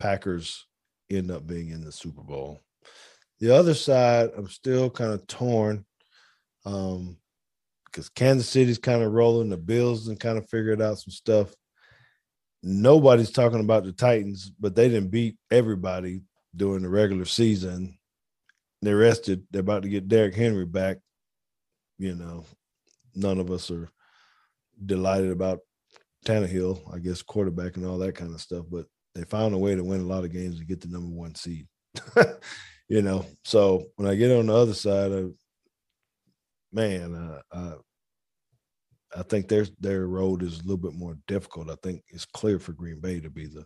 Packers 0.00 0.66
end 1.10 1.30
up 1.30 1.46
being 1.46 1.68
in 1.68 1.84
the 1.84 1.92
Super 1.92 2.22
Bowl. 2.22 2.60
The 3.40 3.54
other 3.54 3.74
side, 3.74 4.30
I'm 4.34 4.48
still 4.48 4.88
kind 4.88 5.12
of 5.12 5.26
torn 5.26 5.84
um, 6.64 7.18
because 7.84 8.08
Kansas 8.08 8.48
City's 8.48 8.78
kind 8.78 9.02
of 9.02 9.12
rolling, 9.12 9.50
the 9.50 9.58
Bills 9.58 10.08
and 10.08 10.18
kind 10.18 10.38
of 10.38 10.48
figured 10.48 10.80
out 10.80 10.98
some 10.98 11.12
stuff. 11.12 11.54
Nobody's 12.62 13.30
talking 13.30 13.60
about 13.60 13.84
the 13.84 13.92
Titans, 13.92 14.50
but 14.58 14.74
they 14.74 14.88
didn't 14.88 15.10
beat 15.10 15.36
everybody 15.50 16.22
during 16.56 16.84
the 16.84 16.88
regular 16.88 17.26
season. 17.26 17.98
They're 18.80 18.96
rested. 18.96 19.46
They're 19.50 19.60
about 19.60 19.82
to 19.82 19.90
get 19.90 20.08
Derrick 20.08 20.34
Henry 20.34 20.64
back 20.64 20.98
you 21.98 22.14
know, 22.14 22.44
none 23.14 23.38
of 23.38 23.50
us 23.50 23.70
are 23.70 23.88
delighted 24.84 25.30
about 25.30 25.60
Tannehill, 26.24 26.94
I 26.94 26.98
guess, 26.98 27.22
quarterback 27.22 27.76
and 27.76 27.86
all 27.86 27.98
that 27.98 28.16
kind 28.16 28.34
of 28.34 28.40
stuff. 28.40 28.64
But 28.70 28.86
they 29.14 29.24
found 29.24 29.54
a 29.54 29.58
way 29.58 29.74
to 29.74 29.84
win 29.84 30.00
a 30.00 30.06
lot 30.06 30.24
of 30.24 30.32
games 30.32 30.58
and 30.58 30.68
get 30.68 30.80
the 30.80 30.88
number 30.88 31.14
one 31.14 31.34
seed. 31.34 31.66
you 32.88 33.02
know, 33.02 33.24
so 33.44 33.84
when 33.96 34.08
I 34.08 34.14
get 34.14 34.32
on 34.32 34.46
the 34.46 34.54
other 34.54 34.74
side 34.74 35.12
of, 35.12 35.32
man, 36.72 37.14
uh, 37.14 37.56
uh, 37.56 37.76
I 39.16 39.22
think 39.22 39.48
their 39.48 39.66
their 39.78 40.06
road 40.08 40.42
is 40.42 40.58
a 40.58 40.62
little 40.62 40.76
bit 40.76 40.94
more 40.94 41.16
difficult. 41.28 41.70
I 41.70 41.76
think 41.82 42.02
it's 42.08 42.24
clear 42.24 42.58
for 42.58 42.72
Green 42.72 43.00
Bay 43.00 43.20
to 43.20 43.30
be 43.30 43.46
the 43.46 43.64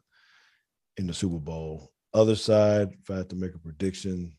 in 0.99 1.07
the 1.07 1.15
Super 1.15 1.39
Bowl. 1.39 1.91
Other 2.13 2.37
side, 2.37 2.91
if 3.01 3.11
I 3.11 3.19
had 3.19 3.31
to 3.31 3.37
make 3.37 3.55
a 3.55 3.59
prediction, 3.59 4.37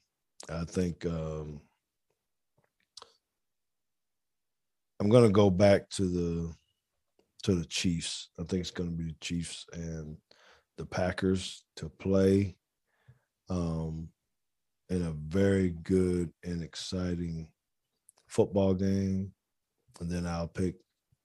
I 0.49 0.65
think 0.65 1.05
um, 1.05 1.61
I'm 4.99 5.09
gonna 5.09 5.29
go 5.29 5.49
back 5.49 5.89
to 5.91 6.03
the 6.03 6.53
to 7.43 7.55
the 7.55 7.65
Chiefs. 7.65 8.29
I 8.39 8.43
think 8.43 8.61
it's 8.61 8.71
gonna 8.71 8.91
be 8.91 9.05
the 9.05 9.15
Chiefs 9.21 9.65
and 9.73 10.17
the 10.77 10.85
Packers 10.85 11.63
to 11.77 11.89
play. 11.89 12.55
Um, 13.49 14.09
in 14.89 15.03
a 15.03 15.11
very 15.11 15.69
good 15.83 16.31
and 16.43 16.63
exciting 16.63 17.47
football 18.27 18.73
game. 18.73 19.31
And 19.99 20.09
then 20.09 20.25
I'll 20.25 20.47
pick, 20.47 20.75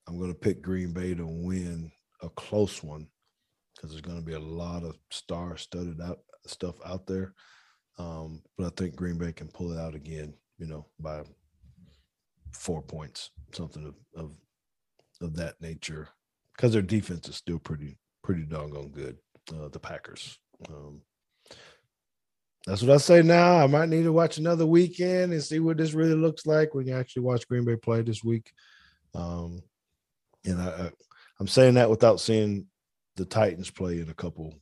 I'm 0.07 0.19
to 0.29 0.35
pick 0.35 0.63
Green 0.63 0.93
Bay 0.93 1.15
to 1.15 1.27
win 1.27 1.91
a 2.23 2.29
close 2.31 2.83
one 2.83 3.07
because 3.75 3.91
there's 3.91 4.03
to 4.19 4.27
be 4.27 4.35
a 4.35 4.41
lot 4.41 4.85
of 4.85 4.99
star 5.11 5.57
studded 5.57 6.01
out 6.01 6.19
stuff 6.47 6.77
out 6.85 7.07
there. 7.07 7.35
Um, 7.99 8.43
but 8.59 8.67
I 8.67 8.71
think 8.77 8.97
Green 8.97 9.17
Bay 9.17 9.33
can 9.33 9.49
pull 9.49 9.73
it 9.73 9.79
out 9.79 9.95
again, 9.95 10.35
you 10.59 10.67
know, 10.67 10.87
by 10.99 11.23
four 12.53 12.83
points, 12.83 13.31
something 13.55 13.85
of, 13.87 13.95
of, 14.17 14.37
of 15.21 15.37
that 15.37 15.61
nature 15.61 16.09
because 16.57 16.73
their 16.73 16.83
defense 16.83 17.29
is 17.29 17.37
still 17.37 17.59
pretty, 17.59 17.97
pretty 18.23 18.43
doggone 18.43 18.91
good. 18.91 19.17
Uh, 19.53 19.69
the 19.69 19.79
Packers. 19.79 20.39
Um, 20.71 21.03
that's 22.67 22.81
what 22.81 22.95
I 22.95 22.97
say 22.97 23.21
now. 23.21 23.57
I 23.59 23.67
might 23.67 23.91
need 23.91 24.05
to 24.05 24.13
watch 24.13 24.39
another 24.39 24.65
weekend 24.65 25.33
and 25.33 25.43
see 25.43 25.59
what 25.59 25.77
this 25.77 25.93
really 25.93 26.15
looks 26.15 26.47
like 26.47 26.75
when 26.75 26.87
you 26.87 26.95
actually 26.95 27.23
watch 27.23 27.47
Green 27.47 27.65
Bay 27.65 27.77
play 27.77 28.01
this 28.01 28.25
week. 28.25 28.53
Um, 29.15 29.63
and 30.47 30.61
I, 30.61 30.91
I'm 31.39 31.49
saying 31.49 31.75
that 31.75 31.91
without 31.91 32.21
seeing 32.21 32.67
the 33.17 33.27
Titans 33.27 33.71
play 33.71 34.01
in 34.01 34.09
a 34.09 34.15
couple 34.15 34.55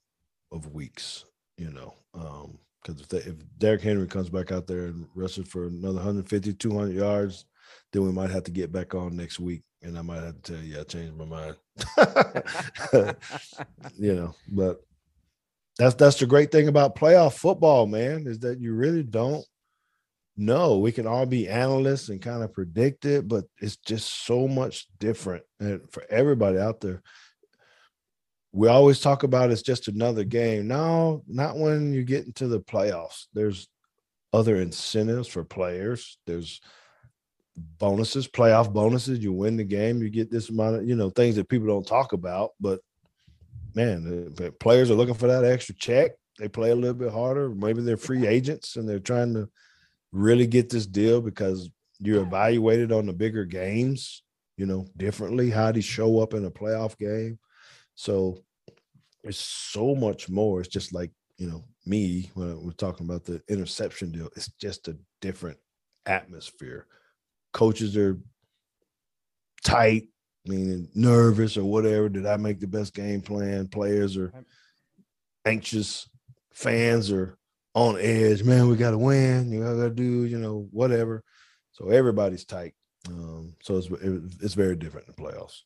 of 0.51 0.73
weeks, 0.73 1.25
you 1.57 1.71
know, 1.71 1.95
because 2.13 2.97
um, 2.97 2.99
if, 3.01 3.09
they, 3.09 3.19
if 3.19 3.37
Derrick 3.59 3.83
Henry 3.83 4.09
comes 4.09 4.29
back 4.29 4.51
out 4.51 4.67
there 4.67 4.87
and 4.87 5.07
rushes 5.15 5.47
for 5.47 5.67
another 5.67 5.95
150, 5.95 6.55
200 6.55 6.95
yards, 6.95 7.45
then 7.93 8.03
we 8.03 8.13
might 8.13 8.31
have 8.31 8.45
to 8.45 8.51
get 8.51 8.73
back 8.73 8.95
on 8.95 9.17
next 9.17 9.39
week. 9.41 9.63
And 9.83 9.99
I 9.99 10.03
might 10.03 10.23
have 10.23 10.41
to 10.41 10.53
tell 10.53 10.63
you, 10.63 10.81
I 10.81 10.85
changed 10.85 11.17
my 11.17 11.25
mind. 11.25 11.57
you 13.99 14.15
know, 14.15 14.35
but 14.49 14.81
that's 15.79 15.95
that's 15.95 16.19
the 16.19 16.27
great 16.27 16.53
thing 16.53 16.69
about 16.69 16.97
playoff 16.97 17.35
football, 17.35 17.87
man, 17.87 18.27
is 18.27 18.39
that 18.41 18.61
you 18.61 18.75
really 18.75 19.03
don't 19.03 19.45
know. 20.37 20.79
We 20.79 20.93
can 20.93 21.07
all 21.07 21.27
be 21.27 21.49
analysts 21.49 22.09
and 22.09 22.23
kind 22.23 22.43
of 22.43 22.53
predict 22.53 23.05
it, 23.05 23.29
but 23.29 23.45
it's 23.61 23.77
just 23.77 24.25
so 24.25 24.47
much 24.47 24.87
different. 24.99 25.45
And 25.61 25.81
for 25.91 26.05
everybody 26.11 26.59
out 26.59 26.81
there, 26.81 27.03
we 28.53 28.69
always 28.69 29.01
talk 29.01 29.23
about 29.23 29.51
it's 29.51 29.63
just 29.63 29.89
another 29.89 30.25
game. 30.25 30.69
No, 30.69 31.23
not 31.27 31.57
when 31.57 31.93
you 31.93 32.05
get 32.05 32.27
into 32.27 32.49
the 32.49 32.61
playoffs. 32.61 33.27
There's 33.33 33.69
other 34.33 34.57
incentives 34.57 35.29
for 35.29 35.45
players. 35.45 36.19
There's 36.27 36.61
bonuses, 37.57 38.29
playoff 38.29 38.73
bonuses. 38.73 39.19
You 39.19 39.33
win 39.33 39.57
the 39.57 39.65
game, 39.65 40.03
you 40.03 40.11
get 40.11 40.31
this 40.31 40.51
amount 40.51 40.77
of, 40.77 40.89
you 40.89 40.97
know, 40.97 41.11
things 41.11 41.37
that 41.37 41.49
people 41.49 41.67
don't 41.67 41.87
talk 41.87 42.13
about, 42.13 42.51
but 42.61 42.81
man, 43.75 44.35
players 44.61 44.91
are 44.91 44.95
looking 44.95 45.15
for 45.15 45.29
that 45.29 45.45
extra 45.45 45.75
check. 45.75 46.13
They 46.39 46.49
play 46.49 46.71
a 46.71 46.75
little 46.75 46.95
bit 46.95 47.13
harder. 47.13 47.51
Maybe 47.51 47.83
they're 47.83 47.97
free 47.97 48.27
agents 48.27 48.77
and 48.77 48.89
they're 48.89 48.99
trying 48.99 49.35
to 49.35 49.49
really 50.13 50.47
get 50.47 50.71
this 50.71 50.87
deal 50.87 51.21
because 51.21 51.71
you're 51.99 52.23
evaluated 52.23 52.91
on 52.91 53.07
the 53.07 53.13
bigger 53.13 53.45
games, 53.45 54.23
you 54.57 54.67
know, 54.67 54.87
differently. 54.97 55.51
How 55.51 55.73
do 55.73 55.79
you 55.79 55.83
show 55.83 56.21
up 56.21 56.35
in 56.35 56.45
a 56.45 56.51
playoff 56.51 56.99
game? 56.99 57.39
So 57.95 58.39
it's 59.25 59.39
so 59.39 59.95
much 59.95 60.29
more. 60.29 60.61
It's 60.61 60.69
just 60.69 60.93
like, 60.93 61.11
you 61.37 61.49
know, 61.49 61.65
me 61.87 62.31
when 62.35 62.65
we're 62.65 62.73
talking 62.73 63.07
about 63.07 63.25
the 63.25 63.43
interception 63.49 64.11
deal, 64.11 64.29
it's 64.37 64.51
just 64.61 64.89
a 64.89 64.97
different 65.21 65.59
atmosphere. 66.07 66.87
Coaches 67.53 67.97
are 67.97 68.19
tight, 69.65 70.09
meaning 70.45 70.89
nervous 70.95 71.57
or 71.57 71.65
whatever. 71.65 72.09
Did 72.09 72.27
I 72.27 72.37
make 72.37 72.61
the 72.61 72.67
best 72.67 72.95
game 72.95 73.21
plan? 73.21 73.69
Players 73.69 74.17
are 74.17 74.33
anxious, 75.45 76.09
fans 76.53 77.11
are 77.11 77.37
on 77.75 77.99
edge. 77.99 78.43
Man, 78.43 78.69
we 78.69 78.77
got 78.77 78.91
to 78.91 78.99
win. 78.99 79.51
You 79.51 79.63
got 79.63 79.75
to 79.75 79.91
do, 79.91 80.25
you 80.25 80.39
know, 80.39 80.69
whatever. 80.71 81.23
So 81.73 81.89
everybody's 81.89 82.45
tight. 82.45 82.75
Um, 83.09 83.55
so 83.63 83.77
it's 83.77 83.89
it's 84.41 84.55
very 84.55 84.77
different 84.77 85.09
in 85.09 85.15
the 85.17 85.23
playoffs. 85.23 85.63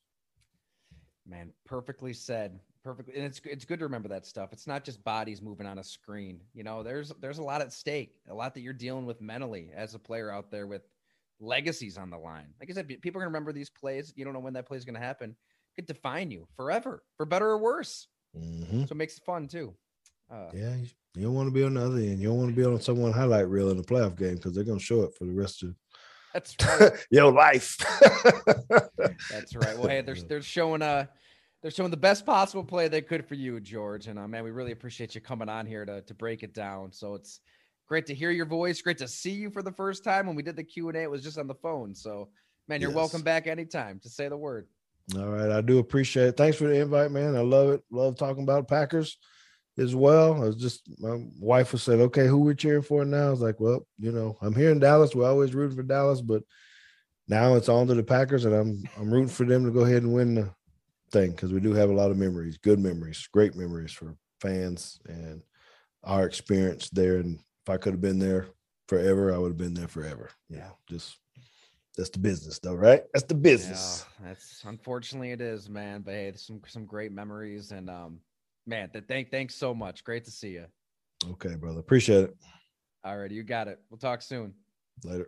Man, 1.27 1.53
perfectly 1.65 2.13
said. 2.13 2.59
Perfectly, 2.83 3.17
and 3.17 3.25
it's 3.25 3.41
it's 3.45 3.65
good 3.65 3.81
to 3.81 3.85
remember 3.85 4.09
that 4.09 4.25
stuff. 4.25 4.53
It's 4.53 4.69
not 4.69 4.85
just 4.85 5.03
bodies 5.03 5.43
moving 5.43 5.67
on 5.67 5.79
a 5.79 5.85
screen. 5.85 6.41
You 6.55 6.63
know, 6.63 6.85
there's 6.85 7.13
there's 7.21 7.39
a 7.39 7.43
lot 7.43 7.61
at 7.61 7.73
stake, 7.73 8.15
a 8.31 8.35
lot 8.35 8.55
that 8.55 8.61
you're 8.61 8.73
dealing 8.73 9.07
with 9.07 9.21
mentally 9.21 9.71
as 9.75 9.97
a 9.97 9.99
player 9.99 10.31
out 10.31 10.53
there 10.53 10.69
with 10.69 10.83
legacies 11.41 11.99
on 11.99 12.11
the 12.11 12.19
line. 12.19 12.55
Like 12.61 12.71
I 12.71 12.75
said, 12.75 12.89
people 12.89 13.19
are 13.19 13.25
gonna 13.25 13.27
remember 13.27 13.53
these 13.53 13.71
plays. 13.71 14.13
You 14.17 14.25
don't 14.25 14.35
know 14.35 14.41
when 14.41 14.55
that 14.55 14.67
play 14.67 14.77
is 14.77 14.85
gonna 14.85 14.99
happen. 14.99 15.31
It 15.31 15.75
could 15.75 15.87
define 15.87 16.31
you 16.31 16.47
forever, 16.57 17.03
for 17.17 17.27
better 17.27 17.49
or 17.49 17.59
worse. 17.59 18.09
Mm-hmm. 18.37 18.83
So 18.83 18.89
it 18.91 18.97
makes 18.97 19.17
it 19.17 19.25
fun 19.25 19.49
too. 19.49 19.75
Uh, 20.31 20.51
yeah, 20.53 20.75
you 21.15 21.23
don't 21.23 21.35
want 21.35 21.49
to 21.49 21.55
be 21.55 21.63
on 21.63 21.75
the 21.75 21.85
other 21.85 21.99
end. 21.99 22.21
You 22.21 22.29
don't 22.29 22.39
want 22.39 22.51
to 22.51 22.57
be 22.57 22.65
on 22.65 22.81
someone 22.81 23.13
highlight 23.13 23.49
reel 23.49 23.71
in 23.71 23.77
the 23.77 23.83
playoff 23.83 24.17
game 24.17 24.35
because 24.37 24.55
they're 24.55 24.65
gonna 24.65 24.81
show 24.81 25.03
it 25.03 25.15
for 25.17 25.25
the 25.25 25.33
rest 25.33 25.63
of 25.63 25.75
that's 26.37 26.57
right. 26.81 26.93
your 27.11 27.33
life. 27.33 27.79
that's 29.31 29.57
right. 29.57 29.79
Well, 29.79 29.89
hey, 29.89 30.03
they're 30.03 30.17
they're 30.17 30.43
showing 30.43 30.83
uh 30.83 31.07
they're 31.63 31.71
showing 31.71 31.91
the 31.91 31.97
best 31.97 32.27
possible 32.27 32.63
play 32.63 32.89
they 32.89 33.01
could 33.01 33.27
for 33.27 33.35
you, 33.35 33.59
George. 33.61 34.07
And 34.07 34.19
uh, 34.19 34.29
man, 34.29 34.45
we 34.45 34.51
really 34.51 34.73
appreciate 34.73 35.15
you 35.15 35.21
coming 35.21 35.49
on 35.49 35.65
here 35.65 35.87
to 35.87 36.03
to 36.03 36.15
break 36.15 36.43
it 36.43 36.53
down. 36.53 36.93
So 36.93 37.15
it's 37.15 37.41
Great 37.87 38.07
to 38.07 38.15
hear 38.15 38.31
your 38.31 38.47
voice. 38.47 38.83
Great 38.83 38.99
to 38.99 39.09
see 39.09 39.31
you 39.31 39.51
for 39.51 39.63
the 39.63 39.73
first 39.73 40.03
time. 40.03 40.27
When 40.27 40.37
we 40.37 40.43
did 40.43 40.57
the 40.57 40.65
Q 40.65 40.89
and 40.89 40.97
A, 40.97 41.03
it 41.03 41.11
was 41.11 41.23
just 41.23 41.39
on 41.39 41.47
the 41.47 41.55
phone. 41.55 41.95
So, 41.95 42.29
man, 42.69 42.81
you're 42.81 42.91
yes. 42.91 42.97
welcome 42.97 43.23
back 43.23 43.47
anytime 43.47 44.01
to 44.01 44.09
say 44.09 44.29
the 44.29 44.37
word. 44.37 44.67
All 45.15 45.29
right, 45.29 45.51
I 45.51 45.61
do 45.61 45.79
appreciate 45.79 46.27
it. 46.27 46.37
Thanks 46.37 46.57
for 46.57 46.65
the 46.65 46.81
invite, 46.81 47.13
man. 47.13 47.37
I 47.37 47.41
love 47.41 47.71
it. 47.71 47.83
Love 47.91 48.17
talking 48.17 48.43
about 48.43 48.67
Packers 48.67 49.19
as 49.79 49.95
well. 49.95 50.35
I 50.35 50.47
was 50.47 50.57
just 50.57 50.89
my 50.99 51.25
wife 51.39 51.73
was 51.73 51.85
saying, 51.85 52.01
"Okay, 52.03 52.27
who 52.27 52.39
we're 52.39 52.55
cheering 52.55 52.83
for 52.83 53.05
now?" 53.05 53.29
I 53.29 53.31
was 53.31 53.41
like, 53.41 53.61
"Well, 53.61 53.87
you 53.99 54.11
know, 54.11 54.37
I'm 54.43 54.55
here 54.55 54.73
in 54.73 54.81
Dallas. 54.81 55.15
We're 55.15 55.29
always 55.29 55.55
rooting 55.55 55.77
for 55.77 55.85
Dallas, 55.85 56.21
but 56.21 56.43
now 57.29 57.55
it's 57.55 57.69
on 57.69 57.87
to 57.87 57.95
the 57.95 58.03
Packers, 58.03 58.47
and 58.47 58.55
I'm 58.55 58.83
I'm 58.99 59.13
rooting 59.13 59.29
for 59.29 59.45
them 59.45 59.65
to 59.65 59.71
go 59.71 59.81
ahead 59.81 60.03
and 60.03 60.13
win 60.13 60.35
the 60.35 60.51
thing 61.13 61.31
because 61.31 61.53
we 61.53 61.61
do 61.61 61.73
have 61.73 61.91
a 61.91 61.95
lot 61.95 62.11
of 62.11 62.17
memories, 62.17 62.59
good 62.59 62.81
memories, 62.81 63.29
great 63.33 63.55
memories 63.55 63.93
for 63.93 64.17
fans 64.41 64.99
and 65.07 65.43
our 66.03 66.27
experience 66.27 66.91
there 66.91 67.19
in 67.19 67.39
if 67.67 67.71
I 67.71 67.77
could 67.79 67.95
have 67.95 68.01
been 68.01 68.21
there 68.21 68.47
forever, 68.87 69.35
I 69.35 69.39
would 69.39 69.49
have 69.49 69.57
been 69.57 69.75
there 69.75 69.89
forever. 69.89 70.31
Yeah, 70.49 70.69
just 70.89 71.19
that's 71.97 72.11
the 72.11 72.21
business, 72.21 72.61
though, 72.61 72.75
right? 72.75 73.03
That's 73.13 73.27
the 73.27 73.35
business. 73.35 74.07
Yeah, 74.21 74.29
that's 74.29 74.63
unfortunately 74.65 75.33
it 75.33 75.41
is, 75.41 75.69
man. 75.69 76.03
But 76.03 76.15
hey, 76.15 76.33
some 76.37 76.61
some 76.69 76.87
great 76.87 77.11
memories, 77.11 77.73
and 77.73 77.91
um, 77.91 78.21
man, 78.67 78.91
that 78.93 79.09
thank 79.09 79.33
thanks 79.33 79.57
so 79.57 79.75
much. 79.75 80.05
Great 80.05 80.25
to 80.27 80.31
see 80.31 80.51
you. 80.51 80.67
Okay, 81.33 81.57
brother. 81.57 81.81
Appreciate 81.81 82.25
it. 82.25 82.37
All 83.03 83.19
right, 83.19 83.33
you 83.33 83.43
got 83.43 83.67
it. 83.67 83.81
We'll 83.91 83.99
talk 83.99 84.23
soon. 84.23 84.55
Later. 85.05 85.27